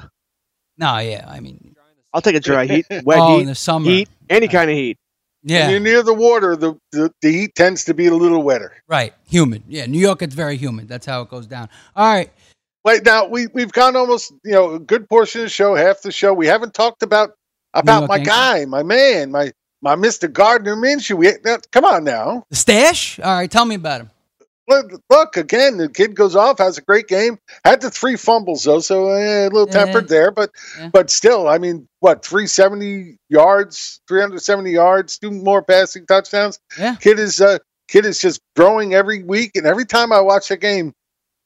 [0.78, 1.74] No, yeah, I mean,
[2.12, 3.86] I'll take a dry heat, wet Oh, heat, in the summer.
[3.86, 4.98] heat, any kind of heat.
[5.42, 8.40] yeah, When you're near the water, the, the, the heat tends to be a little
[8.42, 8.72] wetter.
[8.86, 9.64] right, humid.
[9.66, 10.86] Yeah, New York, it's very humid.
[10.86, 11.68] That's how it goes down.
[11.96, 12.30] All right,
[12.86, 16.02] Wait, now we we've gone almost you know a good portion of the show, half
[16.02, 16.32] the show.
[16.32, 17.30] We haven't talked about
[17.74, 21.16] about York my guy, my man, my my Mister Gardner Minshew.
[21.16, 23.18] We, that, come on now, the stash.
[23.18, 24.10] All right, tell me about him.
[24.68, 25.78] look, look again.
[25.78, 27.38] The kid goes off, has a great game.
[27.64, 29.84] Had the three fumbles though, so eh, a little Yeah.
[29.84, 30.52] tempered there, but
[30.92, 36.06] but still, I mean, what three seventy yards, three hundred seventy yards, two more passing
[36.06, 36.60] touchdowns.
[36.78, 36.94] Yeah.
[36.94, 40.56] kid is uh kid is just growing every week, and every time I watch a
[40.56, 40.92] game.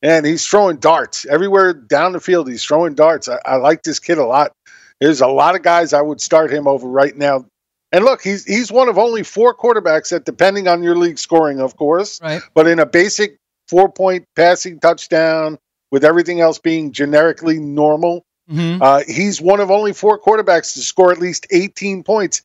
[0.02, 2.48] And he's throwing darts everywhere down the field.
[2.48, 3.28] He's throwing darts.
[3.28, 4.52] I, I like this kid a lot.
[5.00, 7.46] There's a lot of guys I would start him over right now.
[7.92, 11.60] And look, he's he's one of only four quarterbacks that, depending on your league scoring,
[11.60, 12.40] of course, Right.
[12.54, 13.36] but in a basic
[13.68, 15.58] four point passing touchdown
[15.90, 18.22] with everything else being generically normal.
[18.50, 18.82] Mm-hmm.
[18.82, 22.42] Uh, he's one of only four quarterbacks to score at least 18 points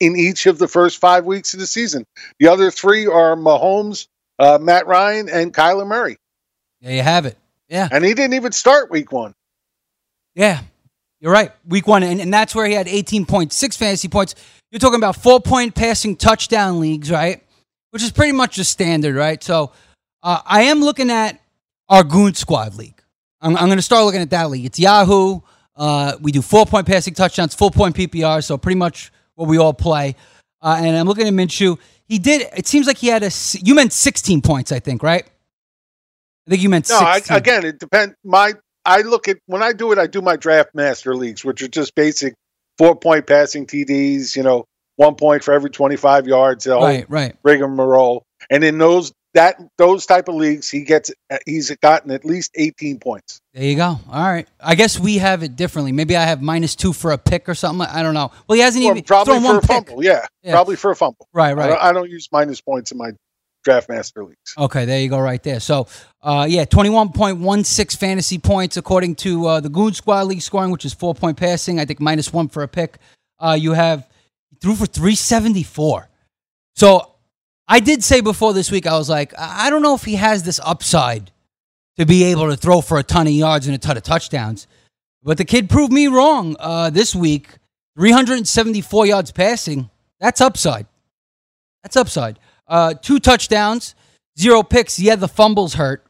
[0.00, 2.04] in each of the first five weeks of the season.
[2.38, 4.06] The other three are Mahomes,
[4.38, 6.16] uh, Matt Ryan, and Kyler Murray.
[6.84, 7.38] There you have it.
[7.68, 7.88] Yeah.
[7.90, 9.34] And he didn't even start week one.
[10.34, 10.60] Yeah,
[11.18, 11.50] you're right.
[11.66, 14.34] Week one, and, and that's where he had 18.6 fantasy points.
[14.70, 17.42] You're talking about four point passing touchdown leagues, right?
[17.90, 19.42] Which is pretty much the standard, right?
[19.42, 19.72] So
[20.22, 21.40] uh, I am looking at
[21.88, 23.00] our Goon Squad league.
[23.40, 24.66] I'm, I'm going to start looking at that league.
[24.66, 25.40] It's Yahoo.
[25.76, 29.56] Uh, we do four point passing touchdowns, full point PPR, so pretty much what we
[29.56, 30.16] all play.
[30.60, 31.78] Uh, and I'm looking at Minshew.
[32.06, 32.46] He did.
[32.54, 33.30] It seems like he had a,
[33.62, 35.26] You meant 16 points, I think, right?
[36.46, 38.14] I think you meant No, I, again, it depends.
[38.24, 38.54] My
[38.84, 41.68] I look at when I do it, I do my draft master leagues, which are
[41.68, 42.34] just basic
[42.78, 44.36] four point passing TDs.
[44.36, 44.64] You know,
[44.96, 46.66] one point for every twenty five yards.
[46.66, 47.34] Right, right.
[47.42, 48.24] rigmarole.
[48.50, 52.50] And in those that those type of leagues, he gets uh, he's gotten at least
[52.56, 53.40] eighteen points.
[53.54, 53.98] There you go.
[54.10, 54.46] All right.
[54.60, 55.92] I guess we have it differently.
[55.92, 57.86] Maybe I have minus two for a pick or something.
[57.86, 58.32] I don't know.
[58.46, 59.68] Well, he hasn't Or even probably thrown for one a pick.
[59.88, 60.04] fumble.
[60.04, 60.52] Yeah, Yeah.
[60.52, 61.26] probably for a fumble.
[61.32, 61.66] Right, I right.
[61.68, 63.12] don't, I don't use minus points in my
[63.64, 64.54] draft master leagues.
[64.56, 65.58] Okay, there you go, right there.
[65.60, 65.88] So,
[66.22, 70.42] uh, yeah, twenty-one point one six fantasy points according to uh, the Goon Squad League
[70.42, 71.80] scoring, which is four point passing.
[71.80, 72.98] I think minus one for a pick.
[73.38, 74.08] Uh, you have
[74.60, 76.08] threw for three seventy-four.
[76.76, 77.12] So,
[77.66, 80.14] I did say before this week, I was like, I I don't know if he
[80.14, 81.30] has this upside
[81.96, 84.66] to be able to throw for a ton of yards and a ton of touchdowns.
[85.22, 87.48] But the kid proved me wrong uh, this week.
[87.96, 89.88] 374 yards passing.
[90.20, 90.86] That's upside.
[91.82, 92.38] That's upside.
[92.66, 93.94] Uh, two touchdowns,
[94.38, 94.98] zero picks.
[94.98, 96.04] Yeah, the fumbles hurt.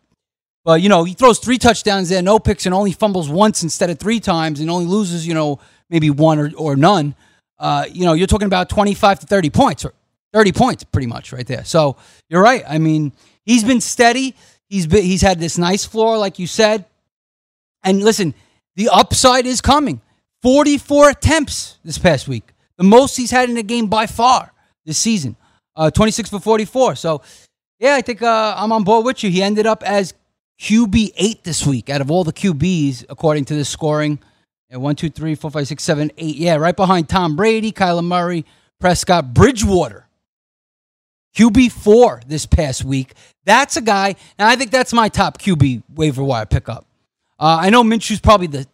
[0.64, 3.90] But, you know, he throws three touchdowns there, no picks, and only fumbles once instead
[3.90, 7.14] of three times and only loses, you know, maybe one or, or none.
[7.58, 9.92] Uh, you know, you're talking about 25 to 30 points, or
[10.32, 11.64] 30 points pretty much right there.
[11.64, 11.96] So
[12.30, 12.64] you're right.
[12.66, 13.12] I mean,
[13.44, 14.34] he's been steady.
[14.68, 16.86] He's been, he's had this nice floor, like you said.
[17.82, 18.34] And listen,
[18.76, 20.00] the upside is coming.
[20.42, 24.52] 44 attempts this past week, the most he's had in a game by far
[24.84, 25.36] this season.
[25.76, 26.96] Uh, 26 for 44.
[26.96, 27.22] So,
[27.78, 29.30] yeah, I think uh, I'm on board with you.
[29.30, 30.14] He ended up as
[30.60, 34.18] QB eight this week out of all the QBs according to the scoring.
[34.70, 36.36] Yeah, one, two, three, four, five, six, seven, eight.
[36.36, 38.44] Yeah, right behind Tom Brady, Kyler Murray,
[38.80, 40.06] Prescott, Bridgewater.
[41.36, 43.12] QB four this past week.
[43.44, 46.86] That's a guy, and I think that's my top QB waiver wire pickup.
[47.38, 48.66] Uh, I know Minshew's probably the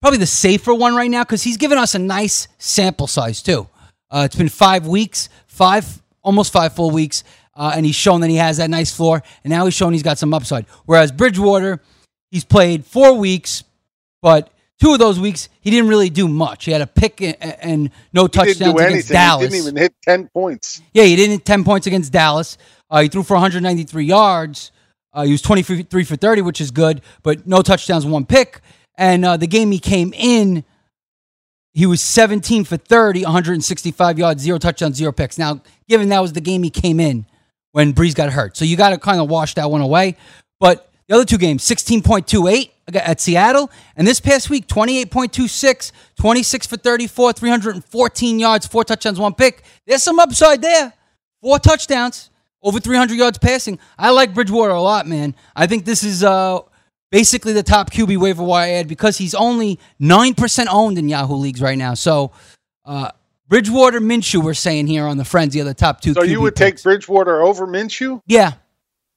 [0.00, 3.68] probably the safer one right now because he's given us a nice sample size too.
[4.10, 8.30] Uh, it's been five weeks, five almost five full weeks, uh, and he's shown that
[8.30, 10.66] he has that nice floor, and now he's shown he's got some upside.
[10.86, 11.80] Whereas Bridgewater,
[12.30, 13.64] he's played four weeks,
[14.22, 16.64] but two of those weeks he didn't really do much.
[16.64, 19.14] He had a pick and, and no He touchdowns didn't do against anything.
[19.14, 19.42] Dallas.
[19.44, 20.82] He didn't even hit ten points.
[20.92, 22.56] Yeah, he didn't hit 10 points against Dallas.
[22.88, 24.72] Uh, he threw for 193 yards.
[25.12, 28.60] Uh, he was 23 for 30, which is good, but no touchdowns, one pick.
[28.96, 30.64] And uh, the game he came in,
[31.72, 35.38] he was 17 for 30, 165 yards, zero touchdowns, zero picks.
[35.38, 37.26] Now, given that was the game he came in
[37.72, 38.56] when Brees got hurt.
[38.56, 40.16] So you got to kind of wash that one away.
[40.58, 43.70] But the other two games, 16.28 at Seattle.
[43.96, 49.62] And this past week, 28.26, 26 for 34, 314 yards, four touchdowns, one pick.
[49.86, 50.92] There's some upside there.
[51.40, 52.30] Four touchdowns,
[52.62, 53.78] over 300 yards passing.
[53.98, 55.34] I like Bridgewater a lot, man.
[55.56, 56.60] I think this is uh,
[57.10, 61.60] basically the top QB waiver wire ad because he's only 9% owned in Yahoo leagues
[61.60, 61.94] right now.
[61.94, 62.32] So
[62.84, 63.10] uh,
[63.48, 66.40] Bridgewater, Minshew, we're saying here on the Frenzy are the top two So QB you
[66.40, 66.82] would picks.
[66.82, 68.20] take Bridgewater over Minshew?
[68.26, 68.52] Yeah.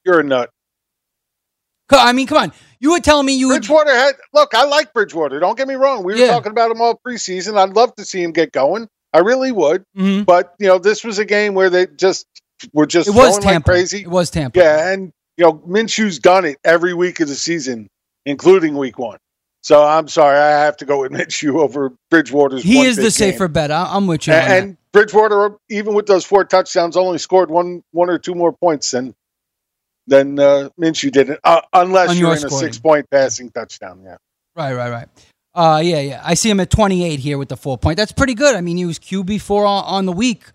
[0.06, 0.50] You're a nut.
[1.92, 2.52] I mean, come on.
[2.80, 3.62] You were telling me you would.
[3.62, 4.56] Bridgewater had look.
[4.56, 5.40] I like Bridgewater.
[5.40, 6.04] Don't get me wrong.
[6.04, 6.28] We were Yeah.
[6.28, 7.58] talking about him all preseason.
[7.58, 8.88] I'd love to see him get going.
[9.14, 9.84] I really would.
[9.96, 10.26] Mhm.
[10.26, 12.26] But you know, this was a game where they just
[12.74, 14.02] were just It was throwing like crazy.
[14.02, 14.58] It was Tampa.
[14.60, 17.90] Yeah, and you know, Minshew's done it every week of the season,
[18.26, 19.18] including week one.
[19.62, 22.64] So I'm sorry, I have to go with Minshew over Bridgewater's.
[22.64, 23.54] He is the safer game.
[23.54, 23.72] bet.
[23.72, 24.34] I, I'm with you.
[24.34, 28.52] And, and Bridgewater, even with those four touchdowns, only scored one one or two more
[28.52, 29.16] points than
[30.08, 34.02] than uh, Minshew did, uh, unless On you're your in a six point passing touchdown.
[34.04, 34.18] Yeah.
[34.56, 35.08] Right, right, right.
[35.56, 36.22] Uh, yeah, yeah.
[36.24, 37.98] I see him at 28 here with the four point.
[37.98, 38.56] That's pretty good.
[38.56, 40.46] I mean, he was QB four on, on the week.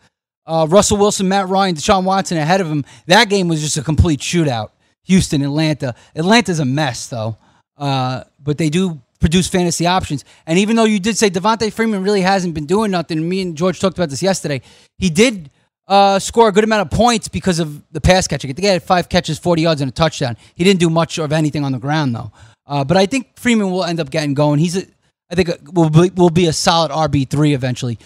[0.49, 2.85] Uh, Russell Wilson, Matt Ryan, Deshaun Watson ahead of him.
[3.07, 4.71] That game was just a complete shootout.
[5.05, 5.95] Houston, Atlanta.
[6.17, 7.37] Atlanta's a mess though,
[7.77, 10.25] uh, but they do produce fantasy options.
[10.47, 13.57] And even though you did say Devonta Freeman really hasn't been doing nothing, me and
[13.57, 14.63] George talked about this yesterday.
[14.97, 15.51] He did
[15.87, 18.51] uh, score a good amount of points because of the pass catching.
[18.51, 20.37] I think he had five catches, 40 yards, and a touchdown.
[20.55, 22.33] He didn't do much of anything on the ground though.
[22.67, 24.61] Uh, but I think Freeman will end up getting going.
[24.61, 24.83] He's a,
[25.31, 27.99] I think will be, will be a solid RB three eventually.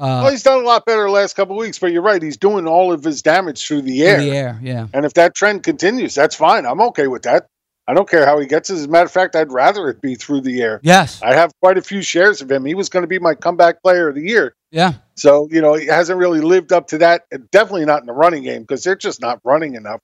[0.00, 2.22] Uh, well, he's done a lot better the last couple of weeks, but you're right.
[2.22, 4.16] He's doing all of his damage through the air.
[4.16, 4.86] through the air, yeah.
[4.94, 6.64] And if that trend continues, that's fine.
[6.64, 7.48] I'm okay with that.
[7.86, 8.74] I don't care how he gets it.
[8.74, 10.80] As a matter of fact, I'd rather it be through the air.
[10.82, 11.20] Yes.
[11.22, 12.64] I have quite a few shares of him.
[12.64, 14.54] He was going to be my comeback player of the year.
[14.70, 14.94] Yeah.
[15.16, 17.24] So, you know, he hasn't really lived up to that.
[17.50, 20.00] Definitely not in the running game because they're just not running enough.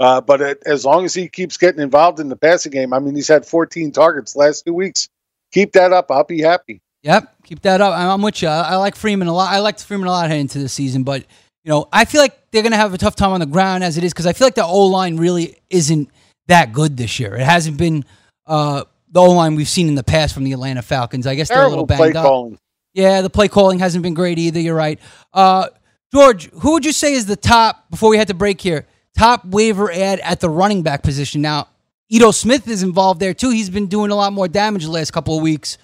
[0.00, 3.00] Uh, but it, as long as he keeps getting involved in the passing game, I
[3.00, 5.08] mean, he's had 14 targets last two weeks.
[5.52, 6.10] Keep that up.
[6.10, 6.80] I'll be happy.
[7.02, 7.94] Yep, keep that up.
[7.94, 8.48] I'm I'm with you.
[8.48, 9.52] I I like Freeman a lot.
[9.52, 11.24] I liked Freeman a lot heading into the season, but
[11.64, 13.96] you know, I feel like they're gonna have a tough time on the ground as
[13.98, 16.10] it is because I feel like the O line really isn't
[16.48, 17.36] that good this year.
[17.36, 18.04] It hasn't been
[18.46, 21.26] uh, the O line we've seen in the past from the Atlanta Falcons.
[21.26, 22.24] I guess they're a little banged up.
[22.24, 22.58] calling.
[22.94, 24.58] Yeah, the play calling hasn't been great either.
[24.58, 24.98] You're right.
[25.32, 25.68] Uh,
[26.12, 28.86] George, who would you say is the top before we had to break here?
[29.16, 31.42] Top waiver ad at the running back position.
[31.42, 31.68] Now,
[32.08, 33.50] Ito Smith is involved there too.
[33.50, 35.76] He's been doing a lot more damage the last couple of weeks.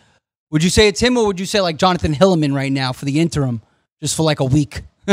[0.55, 3.05] Would you say it's him, or would you say like Jonathan Hilliman right now for
[3.05, 3.61] the interim,
[4.01, 4.83] just for like a week,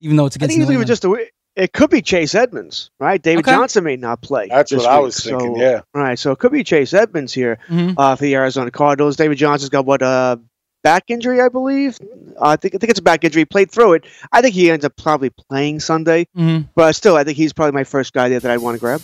[0.00, 0.34] even though it's against?
[0.34, 0.38] I against?
[0.38, 0.88] think he's New leaving England?
[0.88, 1.08] just a.
[1.08, 3.20] wi- It could be Chase Edmonds, right?
[3.22, 3.52] David Okay.
[3.54, 4.48] Johnson may not play.
[4.48, 5.80] That's this what I was thinking, so- yeah.
[5.94, 6.18] Right.
[6.18, 7.94] So it could be Chase Edmonds here Mhm.
[7.98, 9.16] uh, for the Arizona Cardinals.
[9.16, 10.36] David Johnson's got what uh
[10.82, 11.98] back injury, I believe.
[12.40, 13.42] Uh, I think I think it's a back injury.
[13.42, 14.04] He played through it.
[14.32, 16.26] I think he ends up probably playing Sunday.
[16.34, 16.68] Mhm.
[16.74, 19.02] But still, I think he's probably my first guy there that I'd want to grab.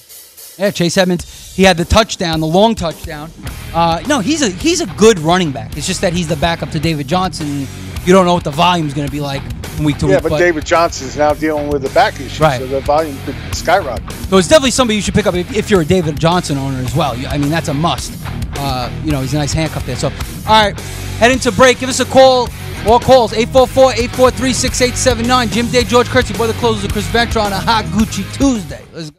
[0.58, 1.54] Yeah, Chase Edmonds.
[1.54, 3.30] He had the touchdown, the long touchdown.
[3.72, 5.76] Uh, no, he's a he's a good running back.
[5.76, 7.66] It's just that he's the backup to David Johnson.
[8.04, 9.42] You don't know what the volume's going to be like
[9.74, 10.30] from week to Yeah, week.
[10.30, 12.58] but David Johnson's now dealing with the back issue, Right.
[12.58, 14.10] so the volume could skyrocket.
[14.28, 16.78] So it's definitely somebody you should pick up if, if you're a David Johnson owner
[16.78, 17.14] as well.
[17.28, 18.12] I mean, that's a must.
[18.56, 19.94] Uh, you know, he's a nice handcuff there.
[19.96, 20.78] So, all right,
[21.20, 21.78] heading to break.
[21.80, 22.48] Give us a call.
[22.84, 25.48] More calls 844 843 6879.
[25.50, 28.82] Jim Day, George Kurtz, your brother closes with Chris Ventura on a hot Gucci Tuesday.
[28.92, 29.18] Let's go.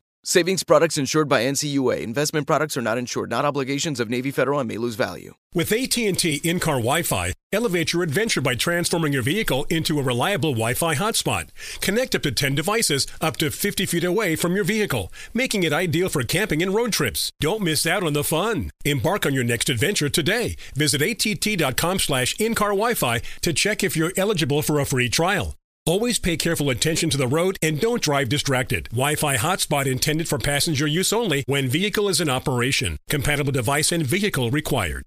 [0.23, 2.01] Savings products insured by NCUA.
[2.01, 5.33] Investment products are not insured, not obligations of Navy Federal and may lose value.
[5.55, 10.93] With AT&T in-car Wi-Fi, elevate your adventure by transforming your vehicle into a reliable Wi-Fi
[10.93, 11.49] hotspot.
[11.81, 15.73] Connect up to 10 devices up to 50 feet away from your vehicle, making it
[15.73, 17.31] ideal for camping and road trips.
[17.39, 18.69] Don't miss out on the fun.
[18.85, 20.55] Embark on your next adventure today.
[20.75, 25.55] Visit att.com slash in-car Wi-Fi to check if you're eligible for a free trial.
[25.87, 28.87] Always pay careful attention to the road and don't drive distracted.
[28.89, 32.99] Wi-Fi hotspot intended for passenger use only when vehicle is in operation.
[33.09, 35.05] Compatible device and vehicle required.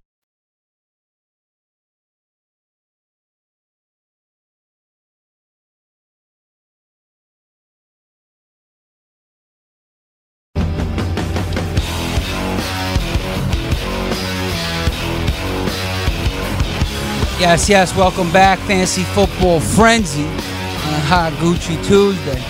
[17.39, 17.95] Yes, yes.
[17.95, 20.29] Welcome back, Fantasy Football Frenzy
[21.05, 22.41] on a hot Gucci Tuesday.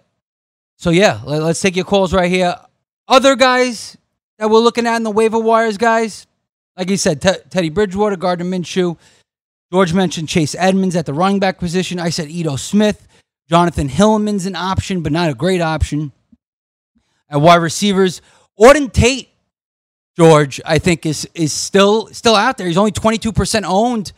[0.77, 2.57] so yeah, let, us take your calls right here.
[3.09, 3.97] Other guys
[4.39, 6.27] that we're looking at in the waiver wires, guys.
[6.77, 8.99] Like you said, Te- Teddy Bridgewater, Gardner Minshew.
[9.73, 11.99] George mentioned Chase Edmonds at the running back position.
[11.99, 13.07] I said Ito Smith.
[13.49, 16.13] Jonathan Hilliman's an option, but not a great option.
[17.31, 18.21] At wide receivers,
[18.59, 19.29] Auden Tate,
[20.17, 22.67] George, I think is is still still out there.
[22.67, 24.13] He's only 22% owned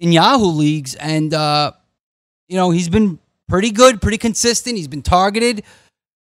[0.00, 1.72] in Yahoo leagues, and uh,
[2.48, 3.18] you know he's been
[3.48, 4.76] pretty good, pretty consistent.
[4.76, 5.62] He's been targeted.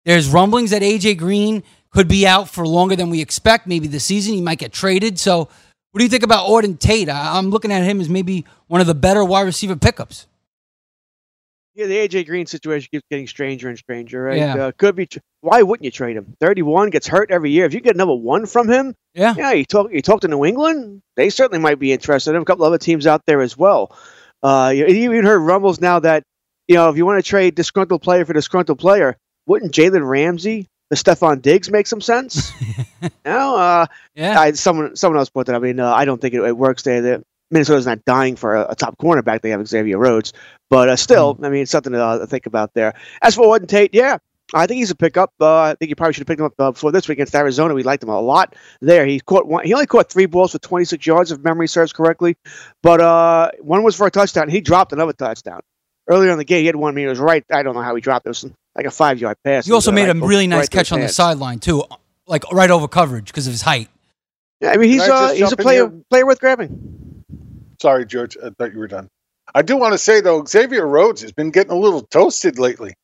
[0.05, 1.63] There's rumblings that AJ Green
[1.93, 3.67] could be out for longer than we expect.
[3.67, 5.19] Maybe the season he might get traded.
[5.19, 5.41] So,
[5.93, 7.09] what do you think about Auden Tate?
[7.11, 10.27] I'm looking at him as maybe one of the better wide receiver pickups.
[11.75, 14.37] Yeah, the AJ Green situation keeps getting stranger and stranger, right?
[14.37, 14.55] Yeah.
[14.67, 15.07] Uh, could be.
[15.07, 16.37] Tr- Why wouldn't you trade him?
[16.39, 17.65] Thirty-one gets hurt every year.
[17.65, 19.53] If you get another one from him, yeah, yeah.
[19.53, 19.91] You talk.
[19.91, 21.01] You talk to New England.
[21.17, 22.35] They certainly might be interested.
[22.35, 22.43] in.
[22.43, 23.97] A couple other teams out there as well.
[24.43, 26.25] Uh, you you even heard rumbles now that
[26.69, 29.17] you know if you want to trade disgruntled player for disgruntled player,
[29.47, 32.53] wouldn't Jalen Ramsey, the Stefon Diggs, makes some sense?
[33.25, 34.39] no, uh, yeah.
[34.39, 35.57] I, someone someone else put that.
[35.57, 37.01] I mean, uh, I don't think it, it works there.
[37.01, 39.41] That Minnesota's not dying for a, a, top cornerback.
[39.41, 40.35] They have Xavier Rhodes,
[40.69, 41.47] but uh, still, mm.
[41.47, 42.93] I mean, it's something to uh, think about there.
[43.23, 44.19] As for Auden Tate, yeah,
[44.53, 45.33] I think he's a pickup.
[45.41, 47.35] Uh, I think you probably should have picked him up uh, before this week against
[47.35, 47.73] Arizona.
[47.73, 49.07] We liked him a lot there.
[49.07, 49.65] He caught one.
[49.65, 52.37] He only caught three balls for 26 yards, if memory serves correctly,
[52.83, 54.51] but uh, one was for a touchdown.
[54.51, 55.63] He dropped another touchdown
[56.07, 56.61] earlier in the game.
[56.61, 56.93] He had one.
[56.93, 57.43] I mean, it was right.
[57.51, 58.29] I don't know how he dropped it.
[58.29, 59.67] Was like a five yard pass.
[59.67, 61.85] You also made right, a really nice right catch on the sideline too,
[62.27, 63.89] like right over coverage because of his height.
[64.61, 67.25] Yeah, I mean he's uh, he's a player player worth grabbing.
[67.81, 68.37] Sorry, George.
[68.43, 69.09] I thought you were done.
[69.55, 72.95] I do want to say though, Xavier Rhodes has been getting a little toasted lately.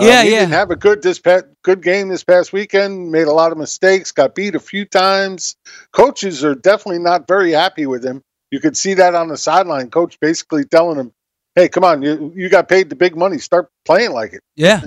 [0.00, 0.40] Yeah, um, he yeah.
[0.40, 3.12] Didn't have a good this past, good game this past weekend.
[3.12, 4.12] Made a lot of mistakes.
[4.12, 5.56] Got beat a few times.
[5.92, 8.22] Coaches are definitely not very happy with him.
[8.50, 9.90] You could see that on the sideline.
[9.90, 11.12] Coach basically telling him,
[11.54, 13.38] "Hey, come on, you you got paid the big money.
[13.38, 14.82] Start playing like it." Yeah,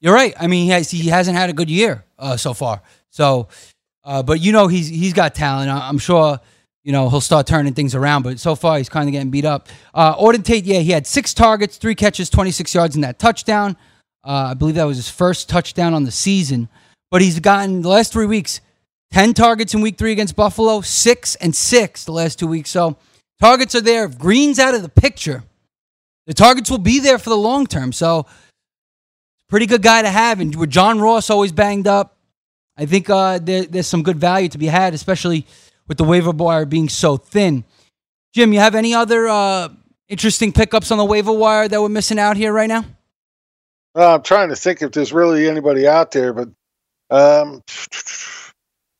[0.00, 0.34] you're right.
[0.38, 2.82] I mean, he has he hasn't had a good year uh, so far.
[3.10, 3.48] So,
[4.04, 5.70] uh, but you know, he's he's got talent.
[5.70, 6.40] I'm sure
[6.88, 8.22] you know, he'll start turning things around.
[8.22, 9.68] But so far, he's kind of getting beat up.
[9.92, 13.76] Uh, Auden Tate, yeah, he had six targets, three catches, 26 yards in that touchdown.
[14.24, 16.66] Uh, I believe that was his first touchdown on the season.
[17.10, 18.62] But he's gotten the last three weeks
[19.10, 22.70] 10 targets in week three against Buffalo, six and six the last two weeks.
[22.70, 22.96] So
[23.38, 24.06] targets are there.
[24.06, 25.44] If Green's out of the picture,
[26.28, 27.90] the targets will be there for the long term.
[27.90, 28.26] So,
[29.48, 30.40] pretty good guy to have.
[30.40, 32.16] And with John Ross always banged up,
[32.76, 35.46] I think uh, there, there's some good value to be had, especially
[35.88, 37.64] with the waiver wire being so thin.
[38.34, 39.70] Jim, you have any other uh,
[40.08, 42.84] interesting pickups on the waiver wire that we're missing out here right now?
[43.96, 46.50] Uh, I'm trying to think if there's really anybody out there, but
[47.08, 47.62] um,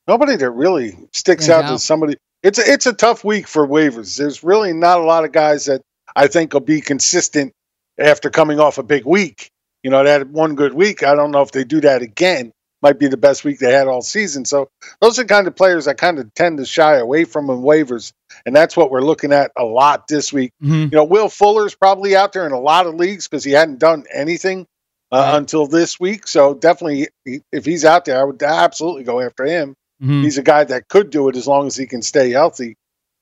[0.08, 2.16] nobody that really sticks out to somebody.
[2.42, 4.16] It's a, it's a tough week for waivers.
[4.16, 5.82] There's really not a lot of guys that
[6.16, 7.52] I think will be consistent
[7.98, 9.50] after coming off a big week.
[9.82, 11.02] You know, they had one good week.
[11.02, 12.52] I don't know if they do that again
[12.82, 14.44] might be the best week they had all season.
[14.44, 14.68] So
[15.00, 17.58] those are the kind of players I kind of tend to shy away from in
[17.58, 18.12] waivers,
[18.46, 20.52] and that's what we're looking at a lot this week.
[20.62, 20.74] Mm-hmm.
[20.74, 23.80] You know, Will Fuller's probably out there in a lot of leagues because he hadn't
[23.80, 24.66] done anything
[25.10, 25.36] uh, Right.
[25.38, 26.28] until this week.
[26.28, 29.74] So definitely, if he's out there, I would absolutely go after him.
[30.02, 30.22] Mhm.
[30.22, 32.76] He's a guy that could do it as long as he can stay healthy.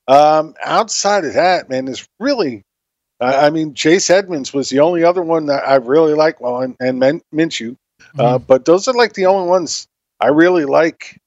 [0.08, 2.62] Um, outside of that, man, there's really.
[3.20, 6.40] I I mean, Chase Edmonds was the only other one that I really like.
[6.40, 7.76] Well, and, and Min- Minshew,
[8.18, 9.86] uh, but those are like the only ones
[10.20, 11.20] I really like.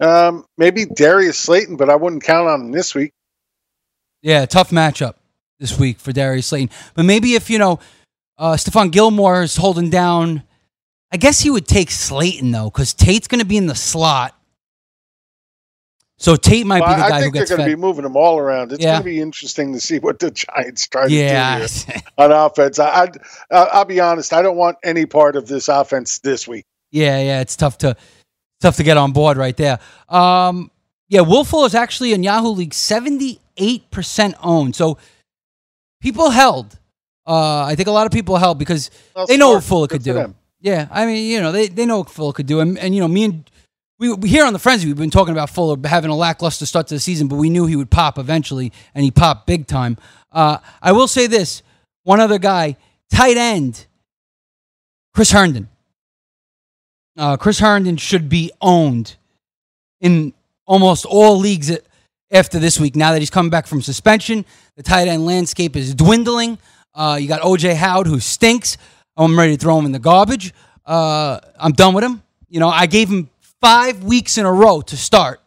[0.00, 3.12] Um, maybe Darius Slayton, but I wouldn't count on him this week.
[4.22, 5.14] Yeah, tough matchup
[5.58, 6.70] this week for Darius Slayton.
[6.94, 7.80] But maybe if, you know,
[8.36, 10.44] uh, Stephon Gilmore is holding down,
[11.10, 14.37] I guess he would take Slayton, though, because Tate's going to be in the slot.
[16.20, 17.36] So Tate might Well, be the I guy who gets.
[17.36, 18.72] I think they're going to be moving them all around.
[18.72, 18.90] It's Yeah.
[18.94, 21.58] going to be interesting to see what the Giants try Yeah.
[21.66, 22.78] to do here on offense.
[22.80, 23.16] I, I'd,
[23.52, 24.32] uh, I'll be honest.
[24.32, 26.64] I don't want any part of this offense this week.
[26.90, 27.96] Yeah, yeah, it's tough to
[28.60, 29.78] tough to get on board right there.
[30.08, 30.70] Um,
[31.08, 34.74] yeah, Will Fuller's actually in Yahoo League seventy eight percent owned.
[34.74, 34.98] So
[36.00, 36.78] people held.
[37.26, 38.90] Uh, I think a lot of people held because
[39.28, 39.54] they know smart.
[39.56, 40.34] what Fuller could do.
[40.60, 43.00] Yeah, I mean, you know, they, they know what Fuller could do, and, and you
[43.00, 43.50] know, me and
[43.98, 46.94] we, here on the Frenzy, we've been talking about Fuller having a lackluster start to
[46.94, 49.96] the season, but we knew he would pop eventually, and he popped big time.
[50.30, 51.62] Uh, I will say this:
[52.04, 52.76] one other guy,
[53.10, 53.86] tight end,
[55.14, 55.68] Chris Herndon.
[57.16, 59.16] Uh, Chris Herndon should be owned
[60.00, 60.32] in
[60.64, 61.76] almost all leagues
[62.30, 62.94] after this week.
[62.94, 64.44] Now that he's coming back from suspension,
[64.76, 66.58] the tight end landscape is dwindling.
[66.94, 68.76] Uh, you got OJ Howard who stinks.
[69.16, 70.54] I'm ready to throw him in the garbage.
[70.86, 72.22] Uh, I'm done with him.
[72.48, 73.28] You know, I gave him
[73.60, 75.40] five weeks in a row to start,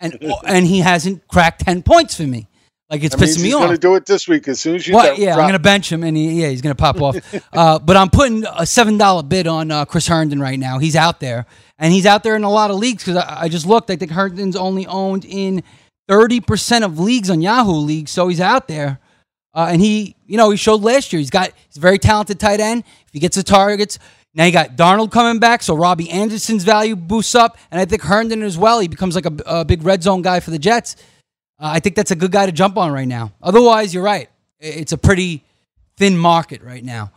[0.00, 2.48] and and he hasn't cracked ten points for me.
[2.88, 3.62] Like it's That pissing me off.
[3.62, 4.94] he's going to do it this week as soon as you.
[4.94, 5.18] What?
[5.18, 7.16] Yeah, I'm going to bench him, and he, yeah, he's going to pop off.
[7.52, 10.78] uh, but I'm putting a seven dollar bid on uh, Chris Herndon right now.
[10.78, 11.46] He's out there,
[11.78, 13.90] and he's out there in a lot of leagues because I, I just looked.
[13.90, 15.64] I think Herndon's only owned in
[16.06, 19.00] thirty percent of leagues on Yahoo leagues, so he's out there.
[19.52, 21.18] Uh, and he, you know, he showed last year.
[21.18, 22.84] He's got he's a very talented tight end.
[23.06, 23.98] If he gets the targets,
[24.36, 28.02] now you got Darnold coming back, so Robbie Anderson's value boosts up, and I think
[28.02, 28.80] Herndon as well.
[28.80, 30.96] He becomes like a, a big red zone guy for the Jets.
[31.58, 33.32] Uh, I think that's a good guy to jump on right now.
[33.42, 34.28] Otherwise, you're right.
[34.60, 35.42] It's a pretty
[35.96, 37.12] thin market right now.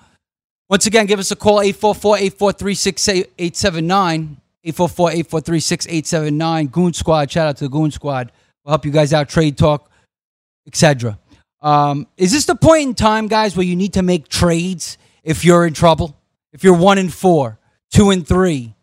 [0.69, 4.37] Once again, give us a call 844-843-6879.
[4.65, 6.71] 844-843-6879.
[6.71, 7.31] Goon Squad.
[7.31, 8.31] Shout out to the Goon Squad.
[8.63, 9.91] We'll help you guys out, trade talk,
[10.67, 11.19] etc.
[11.61, 15.43] Um, is this the point in time, guys, where you need to make trades if
[15.43, 16.15] you're in trouble?
[16.53, 17.59] If you're one and four,
[17.91, 18.75] two and three,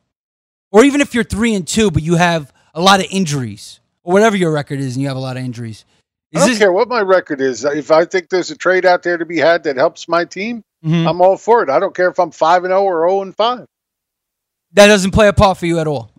[0.71, 4.13] or even if you're three and two, but you have a lot of injuries, or
[4.13, 5.85] whatever your record is, and you have a lot of injuries.
[6.35, 7.65] I don't care what my record is.
[7.65, 10.63] If I think there's a trade out there to be had that helps my team,
[10.85, 11.09] Mhm.
[11.09, 11.71] I'm all for it.
[11.71, 13.65] I don't care if I'm five and zero or zero and five.
[14.73, 16.11] That doesn't play a part for you at all.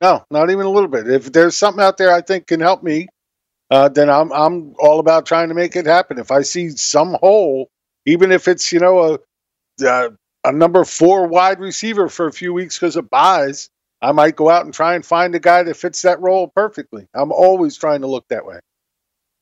[0.00, 1.08] No, not even a little bit.
[1.10, 3.08] If there's something out there I think can help me,
[3.70, 6.18] uh, then I'm I'm all about trying to make it happen.
[6.18, 7.68] If I see some hole,
[8.06, 9.18] even if it's you know
[9.80, 10.10] a uh,
[10.44, 13.70] a number four wide receiver for a few weeks because of byes,
[14.02, 17.06] I might go out and try and find a guy that fits that role perfectly.
[17.14, 18.60] I'm always trying to look that way.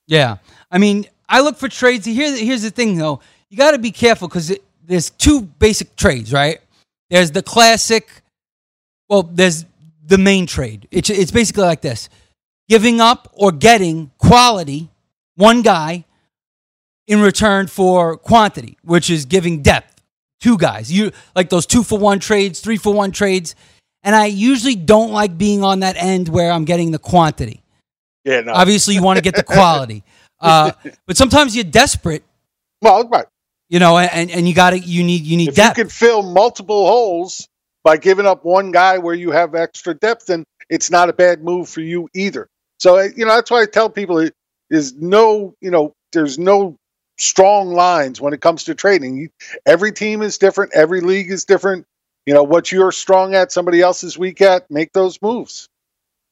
[0.07, 0.39] Yeah.
[0.71, 2.07] I mean, I look for trades.
[2.07, 3.21] Here, here's the thing, though.
[3.51, 6.61] You got to be careful because there's two basic trades, right?
[7.11, 8.09] There's the classic,
[9.09, 9.65] well, there's
[10.05, 10.89] the main trade.
[10.91, 12.09] It's, it's basically like this
[12.69, 14.91] giving up or getting quality,
[15.37, 16.05] one guy,
[17.07, 19.98] in return for quantity, which is giving depth,
[20.41, 20.93] two guys.
[20.93, 23.55] You like those two for one trades, three for one trades.
[24.03, 27.63] And I usually don't like being on that end where I'm getting the quantity.
[28.25, 28.53] Yeah, no.
[28.53, 30.05] Obviously, you want to get the quality,
[30.41, 30.73] uh,
[31.07, 32.23] but sometimes you're desperate.
[32.83, 33.27] Well, right.
[33.69, 35.79] You know, and, and you got to you need you need If depth.
[35.79, 37.49] you can fill multiple holes
[37.85, 41.43] by giving up one guy where you have extra depth, then it's not a bad
[41.43, 42.49] move for you either.
[42.79, 44.29] So you know that's why I tell people
[44.71, 46.77] is no you know there's no
[47.19, 49.31] strong lines when it comes to trading.
[49.67, 50.73] Every team is different.
[50.75, 51.87] Every league is different.
[52.27, 54.71] You know what you're strong at, somebody else is weak at.
[54.71, 55.69] Make those moves.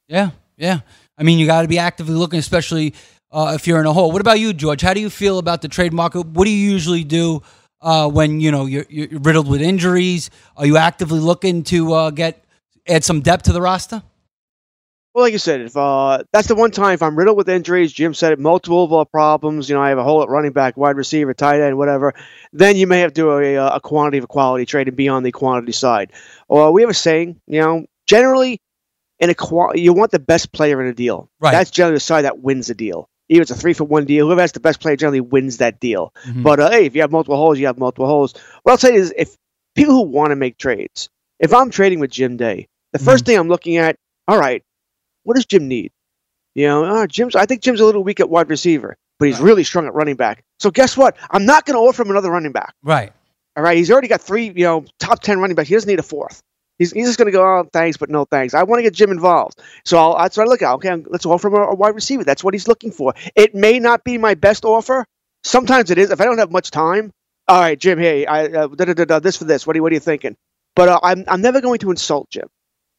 [0.09, 0.81] Yeah, yeah.
[1.19, 2.95] I mean, you got to be actively looking, especially
[3.33, 4.13] uh, if you're in a hole.
[4.13, 4.83] What about you, George?
[4.83, 6.27] How do you feel about the trade market?
[6.27, 7.43] What do you usually do
[7.81, 10.31] uh, when you know you're, you're riddled with injuries?
[10.57, 12.45] Are you actively looking to uh, get
[12.87, 14.03] add some depth to the roster?
[15.17, 17.91] Well, like you said, if uh, that's the one time if I'm riddled with injuries,
[17.91, 19.67] Jim said it, multiple uh, problems.
[19.67, 22.13] You know, I have a hole at running back, wide receiver, tight end, whatever.
[22.53, 24.97] Then you may have to do a, uh, a quantity of a quality trade and
[24.97, 26.13] be on the quantity side.
[26.49, 28.61] Or we have a saying, you know, generally
[29.19, 31.31] in a qual- you want the best player in a deal.
[31.41, 31.53] Right.
[31.53, 33.09] That's generally the side that wins the deal.
[33.31, 35.57] Even if it's a three for one deal, whoever has the best player generally wins
[35.57, 36.13] that deal.
[36.27, 36.43] Mhm.
[36.43, 38.35] But uh, hey, if you have multiple holes, you have multiple holes.
[38.65, 39.35] What I'll say is, if
[39.75, 41.09] people who want to make trades,
[41.41, 43.97] if I'm trading with Jim Day, the 1st thing I'm looking at,
[44.29, 44.63] all right,
[45.27, 45.93] what does Jim need?
[46.55, 47.37] You know, oh, Jim's.
[47.37, 50.17] I think Jim's a little weak at wide receiver, but he's really strong at running
[50.17, 50.43] back.
[50.59, 51.17] So guess what?
[51.31, 52.75] I'm not going to offer him another running back.
[52.83, 53.13] Right.
[53.57, 55.69] All right, he's already got three, you know, top ten running backs.
[55.69, 56.41] He doesn't need a fourth.
[56.79, 58.53] He's, he's just going to go, oh, thanks, but no thanks.
[58.53, 59.59] I want to get Jim involved.
[59.87, 60.73] So I'll, that's what I look at.
[60.75, 62.23] Okay, let's offer him a, a wide receiver.
[62.25, 63.15] That's what he's looking for.
[63.35, 65.07] It may not be my best offer.
[65.43, 66.11] Sometimes it is.
[66.11, 67.13] If I don't have much time,
[67.49, 69.67] all right, Jim, hey, I, uh, da, da, da, da, this for this.
[69.67, 70.37] What are, you- what are you thinking?
[70.75, 72.49] But uh, I'm, I'm never going to insult Jim.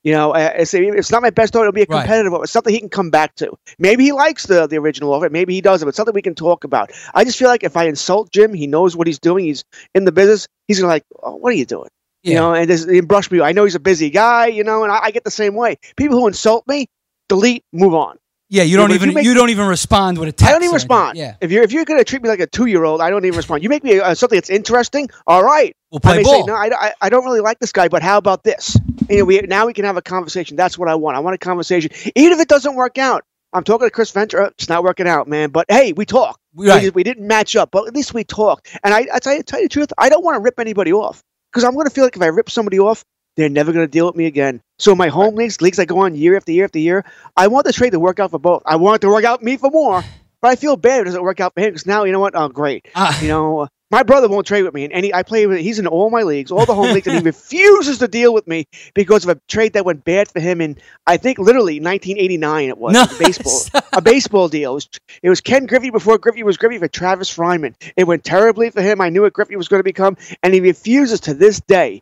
[0.08, 1.66] You know, uh, it's, it's not my best offer.
[1.66, 1.99] It'll be a Right.
[2.03, 2.43] competitive offer.
[2.45, 3.51] It's something he can come back to.
[3.78, 5.30] Maybe he likes the, the original offer.
[5.30, 5.86] Maybe he doesn't.
[5.86, 6.91] But something we can talk about.
[7.14, 9.43] I just feel like if I insult Jim, he knows what he's doing.
[9.43, 10.47] He's in the business.
[10.70, 11.89] He's gonna like, oh, what are you doing?
[12.24, 13.41] You know, and and brush me.
[13.41, 14.47] I know he's a busy guy.
[14.47, 15.78] You know, and I, I get the same way.
[15.97, 16.88] People who insult me,
[17.28, 18.18] delete, move on.
[18.49, 20.49] Yeah, you don't if even you make- you don't even respond with a text.
[20.49, 21.18] I don't even respond.
[21.18, 21.36] Yeah.
[21.41, 23.36] If you're if you're gonna treat me like a two year old, I don't even
[23.36, 23.62] respond.
[23.62, 25.10] You make me uh, something that's interesting.
[25.28, 25.76] All right.
[25.91, 26.32] We'll play I ball.
[26.34, 28.78] Say, no, I, I, I don't really like this guy, but how about this?
[29.10, 30.58] You know, we now we can have a conversation.
[30.58, 31.18] That's what I want.
[31.18, 33.24] I want a conversation, even if it doesn't work out.
[33.54, 34.48] I'm talking to Chris Ventura.
[34.48, 35.50] uh, It's not working out, man.
[35.52, 36.39] But hey, we talk.
[36.54, 36.84] Right.
[36.84, 38.68] We, we didn't match up, but at least we talk.
[38.84, 40.91] And I, I tell you, tell you the truth, I don't want to rip anybody
[40.91, 43.06] off because I'm going to feel like if I rip somebody off,
[43.38, 44.62] they're never going to deal with me again.
[44.80, 47.06] So my home leagues, leagues I go on year after year after year,
[47.38, 48.64] I want the trade to work out for both.
[48.66, 50.04] I want it to work out me for more,
[50.41, 52.36] but I feel bad it doesn't work out for him because now you know what?
[52.36, 52.88] Oh, great.
[52.95, 53.20] Ah.
[53.22, 55.60] you know, uh, my brother won't trade with me, and any I play with.
[55.60, 58.48] He's in all my leagues, all the home leagues, and he refuses to deal with
[58.48, 62.70] me because of a trade that went bad for him in I think literally 1989.
[62.70, 64.72] It was a baseball a baseball deal.
[64.72, 64.90] It was,
[65.24, 67.76] it was Ken Griffey before Griffey was Griffey for Travis Fryman.
[67.96, 69.02] It went terribly for him.
[69.02, 72.02] I knew what Griffey was going to become, and he refuses to this day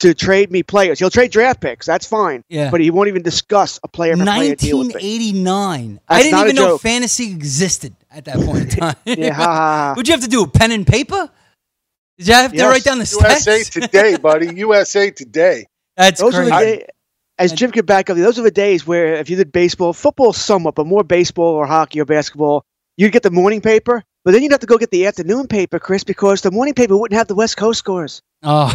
[0.00, 0.98] to trade me players.
[0.98, 1.86] He'll trade draft picks.
[1.86, 2.44] That's fine.
[2.48, 2.70] Yeah.
[2.70, 4.94] But he won't even discuss a player for player deal with me.
[4.94, 6.00] 1989.
[6.08, 8.96] I didn't even know fantasy existed at that point in time.
[9.04, 9.90] Yeah.
[9.94, 10.46] What'd you have to do?
[10.46, 11.30] Pen and paper?
[12.18, 13.70] Did you have to Yes, write down the USA stats?
[13.70, 14.54] Today, buddy.
[14.56, 15.66] USA Today.
[15.96, 16.76] That's those are the crazy.
[16.78, 16.86] day,
[17.38, 18.16] as Jim could back up.
[18.16, 21.66] Those are the days where if you did baseball, football somewhat, but more baseball or
[21.66, 22.64] hockey or basketball,
[22.96, 24.02] you'd get the morning paper.
[24.24, 26.96] But then you'd have to go get the afternoon paper, Chris, because the morning paper
[26.96, 28.22] wouldn't have the West Coast scores.
[28.42, 28.68] Oh,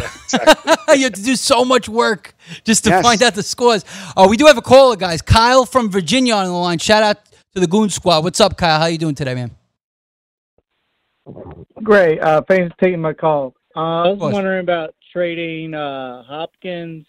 [0.94, 2.34] you have to do so much work
[2.64, 3.02] just to Yes.
[3.02, 3.84] find out the scores.
[4.16, 5.20] Oh, we do have a caller, guys.
[5.20, 6.78] Kyle from Virginia on the line.
[6.78, 7.18] Shout out
[7.54, 8.24] to the Goon Squad.
[8.24, 8.80] What's up, Kyle?
[8.80, 9.50] How you doing today, man?
[11.82, 12.18] Great.
[12.20, 13.54] Uh, thanks for taking my call.
[13.76, 17.06] Uh, I was wondering about trading uh, Hopkins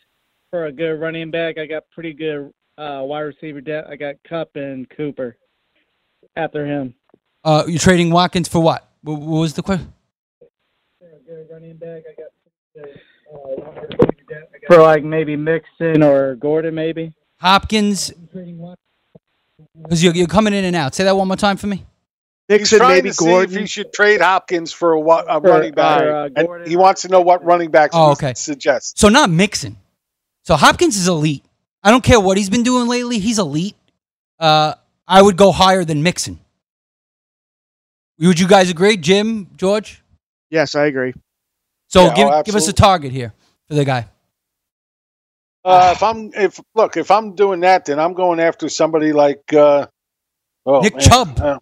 [0.50, 1.58] for a good running back.
[1.58, 3.90] I got pretty good uh, wide receiver depth.
[3.90, 5.38] I got Kupp and Cooper
[6.36, 6.94] after him.
[7.44, 8.90] Uh, you trading Watkins for what?
[9.02, 9.94] What, what was the question?
[14.68, 17.14] For like maybe Mixon or Gordon, maybe.
[17.40, 18.12] Hopkins.
[19.82, 20.94] Because you're, you're coming in and out.
[20.96, 21.86] Say that one more time for me.
[22.48, 26.04] He's trying to see if he should trade Hopkins for a, wa- a running back,
[26.04, 28.34] uh, and he wants to know what running backs Oh, okay.
[28.36, 29.00] suggest.
[29.00, 29.78] So not Mixon.
[30.44, 31.44] So Hopkins is elite.
[31.82, 33.20] I don't care what he's been doing lately.
[33.20, 33.76] He's elite.
[34.40, 34.76] Uh,
[35.08, 36.40] I would go higher than Mixon.
[38.20, 40.04] Would you guys agree, Jim, George?
[40.50, 41.14] Yes, I agree.
[41.88, 43.34] So Yeah, give, oh, give us a target here
[43.68, 44.08] for the guy.
[45.64, 49.54] Uh, if I'm if look if I'm doing that, then I'm going after somebody like
[49.54, 49.88] uh,
[50.66, 51.40] oh, Nick man, Chubb.
[51.40, 51.60] uh,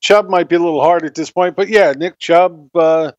[0.00, 2.68] Chubb might be a little hard at this point, but yeah, Nick Chubb.
[2.74, 3.12] Uh,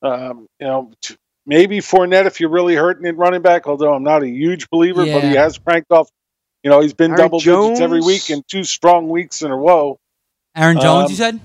[0.00, 3.66] um, you know, t- maybe Fournette if you're really hurting at running back.
[3.66, 6.08] Although I'm not a huge believer, but he has cranked off.
[6.62, 9.56] You know, he's been Aaron double digits every week in two strong weeks in a
[9.56, 9.98] row.
[10.56, 11.40] Aaron Jones, Um, you said?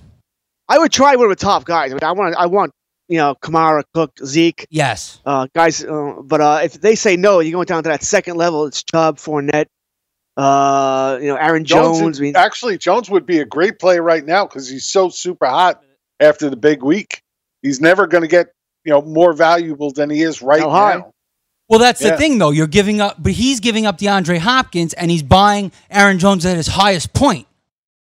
[0.68, 1.92] I would try one of the top guys.
[1.92, 2.72] I, mean, I want, I want,
[3.14, 5.22] you know, Kamara, Cook, Zeke, Yes.
[5.24, 5.84] uh, guys.
[5.84, 8.66] Uh, but uh, if they say no, you're going down to that second level.
[8.66, 9.68] It's Chubb, Fournette,
[10.36, 12.00] uh, you know, Aaron Jones.
[12.00, 15.10] Jones, I mean, actually, Jones would be a great player right now because he's so
[15.10, 15.84] super hot
[16.20, 17.22] after the big week.
[17.62, 18.48] He's never going to get
[18.84, 21.14] you know more valuable than he is right How now.
[21.70, 22.50] Well, that's the thing, though.
[22.50, 26.58] You're giving up, but he's giving up DeAndre Hopkins, and he's buying Aaron Jones at
[26.58, 27.48] his highest point.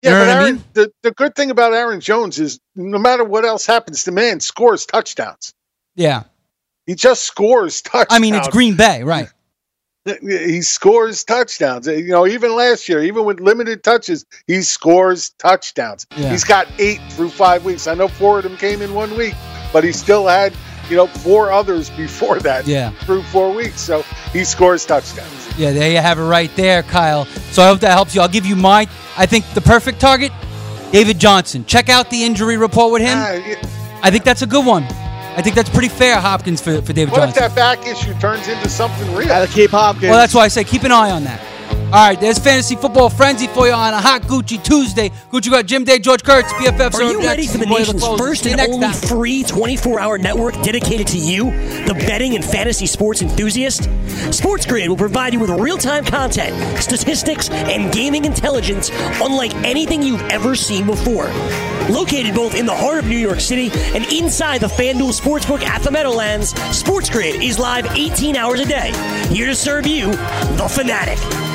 [0.03, 0.63] You Yeah, know but what I Aaron, mean?
[0.73, 4.39] the, the good thing about Aaron Jones is no matter what else happens, the man
[4.39, 5.53] scores touchdowns.
[5.95, 6.23] Yeah.
[6.85, 8.07] He just scores touchdowns.
[8.11, 9.29] I mean, it's Green Bay, right?
[10.21, 11.87] He scores touchdowns.
[11.87, 16.05] You know, even last year, even with limited touches, he scores touchdowns.
[16.15, 16.29] Yeah.
[16.29, 17.87] He's got eight through five weeks.
[17.87, 19.33] I know four of them came in one week,
[19.73, 20.53] but he still had,
[20.89, 22.91] you know, four others before that Yeah.
[23.05, 23.81] through four weeks.
[23.81, 25.29] So he scores touchdowns.
[25.57, 27.25] Yeah, there you have it right there, Kyle.
[27.51, 28.21] So I hope that helps you.
[28.21, 30.31] I'll give you my, I think the perfect target,
[30.91, 31.65] David Johnson.
[31.65, 33.17] Check out the injury report with him.
[33.17, 33.65] Ah, it-
[34.03, 34.83] I think that's a good one.
[35.37, 37.43] I think that's pretty fair, Hopkins, for, for David what Johnson.
[37.43, 39.27] if that back issue turns into something real?
[39.27, 40.09] gotta keep Hopkins.
[40.09, 41.41] Well, that's why I say keep an eye on that.
[41.85, 45.09] All right, there's Fantasy Football Frenzy for you on a hot Gucci Tuesday.
[45.31, 46.93] Gucci got Jim Day, George Kurtz, BFF.
[46.95, 48.93] Are you ready for the nation's first and next only time.
[48.95, 51.45] free 24-hour network dedicated to you,
[51.85, 53.87] the betting and fantasy sports enthusiast?
[54.31, 58.89] Sports Grid will provide you with real-time content, statistics, and gaming intelligence
[59.21, 61.27] unlike anything you've ever seen before.
[61.89, 65.81] Located both in the heart of New York City and inside the FanDuel Sportsbook at
[65.83, 68.91] the Meadowlands, Sports Grid is live 18 hours a day,
[69.29, 71.54] here to serve you, the fanatic.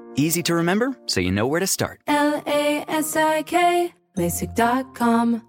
[0.15, 2.01] Easy to remember, so you know where to start.
[2.07, 5.47] L A S I K, LASIK.com.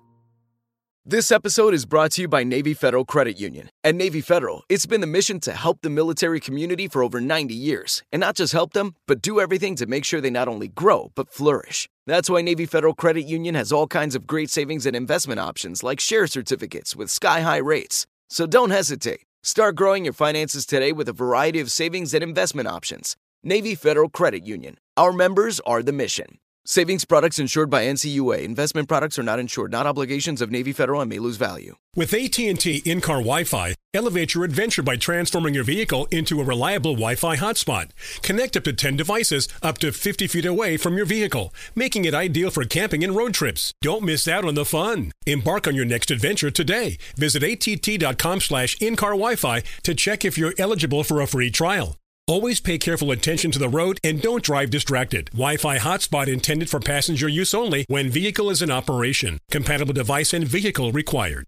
[1.04, 3.70] This episode is brought to you by Navy Federal Credit Union.
[3.82, 7.54] At Navy Federal, it's been the mission to help the military community for over 90
[7.54, 8.04] years.
[8.12, 11.10] And not just help them, but do everything to make sure they not only grow,
[11.16, 11.88] but flourish.
[12.06, 15.82] That's why Navy Federal Credit Union has all kinds of great savings and investment options
[15.82, 18.06] like share certificates with sky high rates.
[18.30, 19.22] So don't hesitate.
[19.42, 23.16] Start growing your finances today with a variety of savings and investment options.
[23.44, 24.76] Navy Federal Credit Union.
[24.96, 26.38] Our members are the mission.
[26.64, 28.44] Savings products insured by NCUA.
[28.44, 31.74] Investment products are not insured, not obligations of Navy Federal and may lose value.
[31.96, 37.36] With AT&T in-car Wi-Fi, elevate your adventure by transforming your vehicle into a reliable Wi-Fi
[37.36, 37.90] hotspot.
[38.22, 42.14] Connect up to 10 devices up to 50 feet away from your vehicle, making it
[42.14, 43.74] ideal for camping and road trips.
[43.82, 45.10] Don't miss out on the fun.
[45.26, 46.96] Embark on your next adventure today.
[47.16, 51.96] Visit att.com slash in-car Wi-Fi to check if you're eligible for a free trial.
[52.28, 55.28] Always pay careful attention to the road and don't drive distracted.
[55.32, 59.40] Wi Fi hotspot intended for passenger use only when vehicle is in operation.
[59.50, 61.46] Compatible device and vehicle required.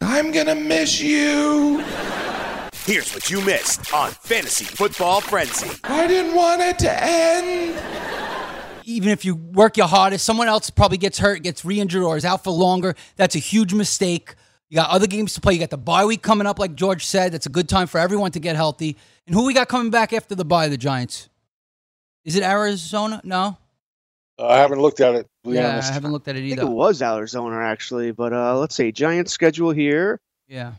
[0.00, 1.84] I'm gonna miss you.
[2.84, 5.70] Here's what you missed on Fantasy Football Frenzy.
[5.82, 7.82] I didn't want it to end.
[8.84, 12.16] Even if you work your hardest, someone else probably gets hurt, gets re injured, or
[12.16, 12.94] is out for longer.
[13.16, 14.36] That's a huge mistake.
[14.70, 15.54] You got other games to play.
[15.54, 17.32] You got the bye week coming up, like George said.
[17.32, 18.96] That's a good time for everyone to get healthy.
[19.26, 21.28] And who we got coming back after the bye, the Giants?
[22.24, 23.20] Is it Arizona?
[23.24, 23.58] No?
[24.38, 25.26] Uh, I haven't looked at it.
[25.44, 25.90] To be yeah, honest.
[25.90, 26.62] I haven't looked at it I think either.
[26.62, 28.92] it was Arizona actually, but uh, let's see.
[28.92, 30.20] Giants schedule here.
[30.46, 30.74] Yeah.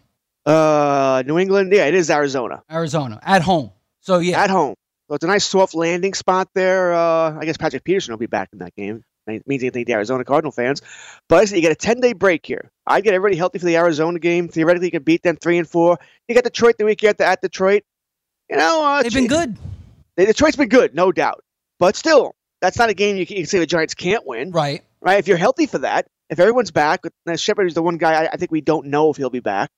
[0.45, 1.73] Uh, New England.
[1.73, 2.63] Yeah, it is Arizona.
[2.71, 3.71] Arizona at home.
[3.99, 4.75] So yeah, at home.
[5.09, 6.93] So it's a nice soft landing spot there.
[6.93, 9.03] Uh, I guess Patrick Peterson will be back in that game.
[9.27, 10.81] Means anything to the Arizona Cardinal fans.
[11.29, 12.71] But I said you get a ten day break here.
[12.87, 14.47] I get everybody healthy for the Arizona game.
[14.47, 15.99] Theoretically, you can beat them three and four.
[16.27, 17.83] You got Detroit the week you after at Detroit.
[18.49, 19.57] You know, uh, they've been good.
[20.17, 21.43] Detroit's been good, no doubt.
[21.79, 24.51] But still, that's not a game you can, you can say the Giants can't win.
[24.51, 24.83] Right.
[25.01, 25.19] Right.
[25.19, 28.29] If you're healthy for that, if everyone's back, uh, Shepard is the one guy I,
[28.33, 29.69] I think we don't know if he'll be back.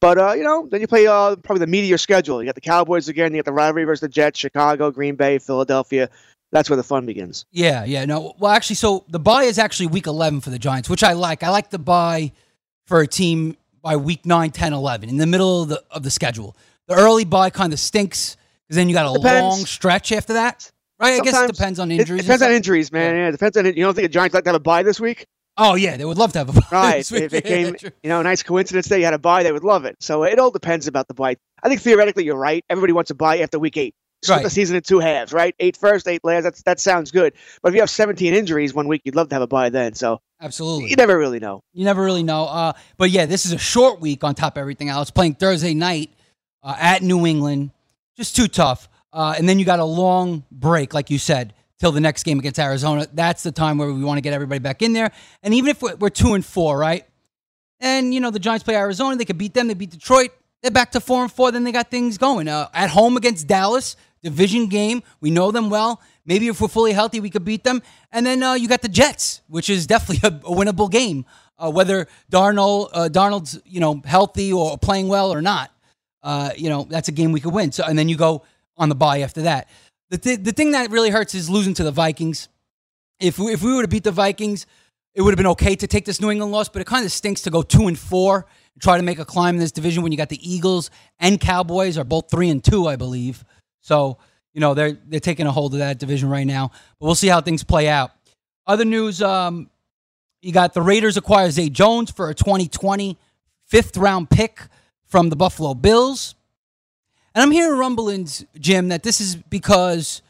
[0.00, 2.42] But uh, you know, then you play uh, probably the meteor schedule.
[2.42, 3.32] You got the Cowboys again.
[3.32, 6.10] You got the rivalry versus the Jets, Chicago, Green Bay, Philadelphia.
[6.52, 7.46] That's where the fun begins.
[7.50, 8.04] Yeah, yeah.
[8.04, 11.14] No, well, actually, so the bye is actually week 11 for the Giants, which I
[11.14, 11.42] like.
[11.42, 12.30] I like the bye
[12.86, 16.10] for a team by week 9, 10, 11, in the middle of the, of the
[16.10, 16.54] schedule.
[16.88, 18.36] The early bye kind of stinks
[18.68, 19.42] because then you got a Depends.
[19.42, 20.70] long stretch after that.
[21.00, 21.20] Right?
[21.20, 22.20] I guess it depends on injuries.
[22.20, 23.16] it depends on injuries, man.
[23.16, 23.76] Yeah, it depends on it.
[23.76, 25.26] You don't think the Giants like to have a bye this week?
[25.56, 25.96] Oh, yeah.
[25.96, 27.12] They would love to have a bye Right.
[27.12, 27.90] if it came, true.
[28.02, 29.96] you know, a nice coincidence that you had a bye, they would love it.
[30.00, 31.36] So it all depends about the bye.
[31.62, 32.64] I think theoretically you're right.
[32.70, 33.94] Everybody wants a bye after week eight.
[34.22, 34.42] Split Right.
[34.44, 35.54] the season in two halves, right?
[35.58, 36.44] Eight first, eight last.
[36.44, 37.32] That's, that sounds good.
[37.60, 39.94] But if you have 17 injuries one week, you'd love to have a bye then.
[39.94, 40.90] So Absolutely.
[40.90, 41.64] you never really know.
[41.72, 42.44] You never really know.
[42.44, 45.10] Uh, but yeah, this is a short week on top of everything else.
[45.10, 46.10] Playing Thursday night
[46.62, 47.72] uh, at New England,
[48.16, 48.88] just too tough.
[49.12, 52.38] Uh, and then you got a long break, like you said, till the next game
[52.38, 53.08] against Arizona.
[53.12, 55.10] That's the time where we want to get everybody back in there.
[55.42, 57.04] And even if we're, we're two and four, right?
[57.80, 59.66] And you know the Giants play Arizona, they could beat them.
[59.66, 60.30] They beat Detroit.
[60.62, 61.50] They're back to four and four.
[61.50, 62.46] Then they got things going.
[62.46, 65.02] Uh, at home against Dallas, division game.
[65.20, 66.00] We know them well.
[66.24, 67.82] Maybe if we're fully healthy, we could beat them.
[68.12, 71.24] And then uh, you got the Jets, which is definitely a, a winnable game.
[71.58, 75.70] Uh, whether Darnold, uh, Darnold's you know healthy or playing well or not,
[76.22, 77.70] uh, you know that's a game we could win.
[77.72, 78.42] So and then you go
[78.76, 79.68] on the bye after that.
[80.10, 82.48] The th- the thing that really hurts is losing to the Vikings.
[83.20, 84.66] If we, if we were to beat the Vikings,
[85.14, 87.12] it would have been okay to take this New England loss, but it kind of
[87.12, 90.02] stinks to go two and four and try to make a climb in this division
[90.02, 93.44] when you got the Eagles and Cowboys are both three and two, I believe.
[93.82, 94.16] So
[94.54, 96.70] you know they're they're taking a hold of that division right now.
[96.98, 98.12] But we'll see how things play out.
[98.66, 99.68] Other news: um,
[100.40, 103.18] you got the Raiders acquire Zay Jones for a 2020
[103.66, 104.62] fifth round pick
[105.06, 106.34] from the Buffalo Bills.
[107.34, 110.20] And I'm hearing rumblings, Jim, that this is because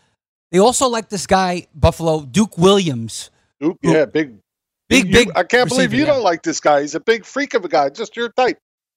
[0.52, 3.30] they also like this guy, Buffalo, Duke Williams.
[3.60, 4.36] Duke, yeah, big,
[4.88, 5.30] big, you- big.
[5.34, 6.12] I can't believe you yeah.
[6.12, 6.82] don't like this guy.
[6.82, 8.58] He's a big freak of a guy, just your type.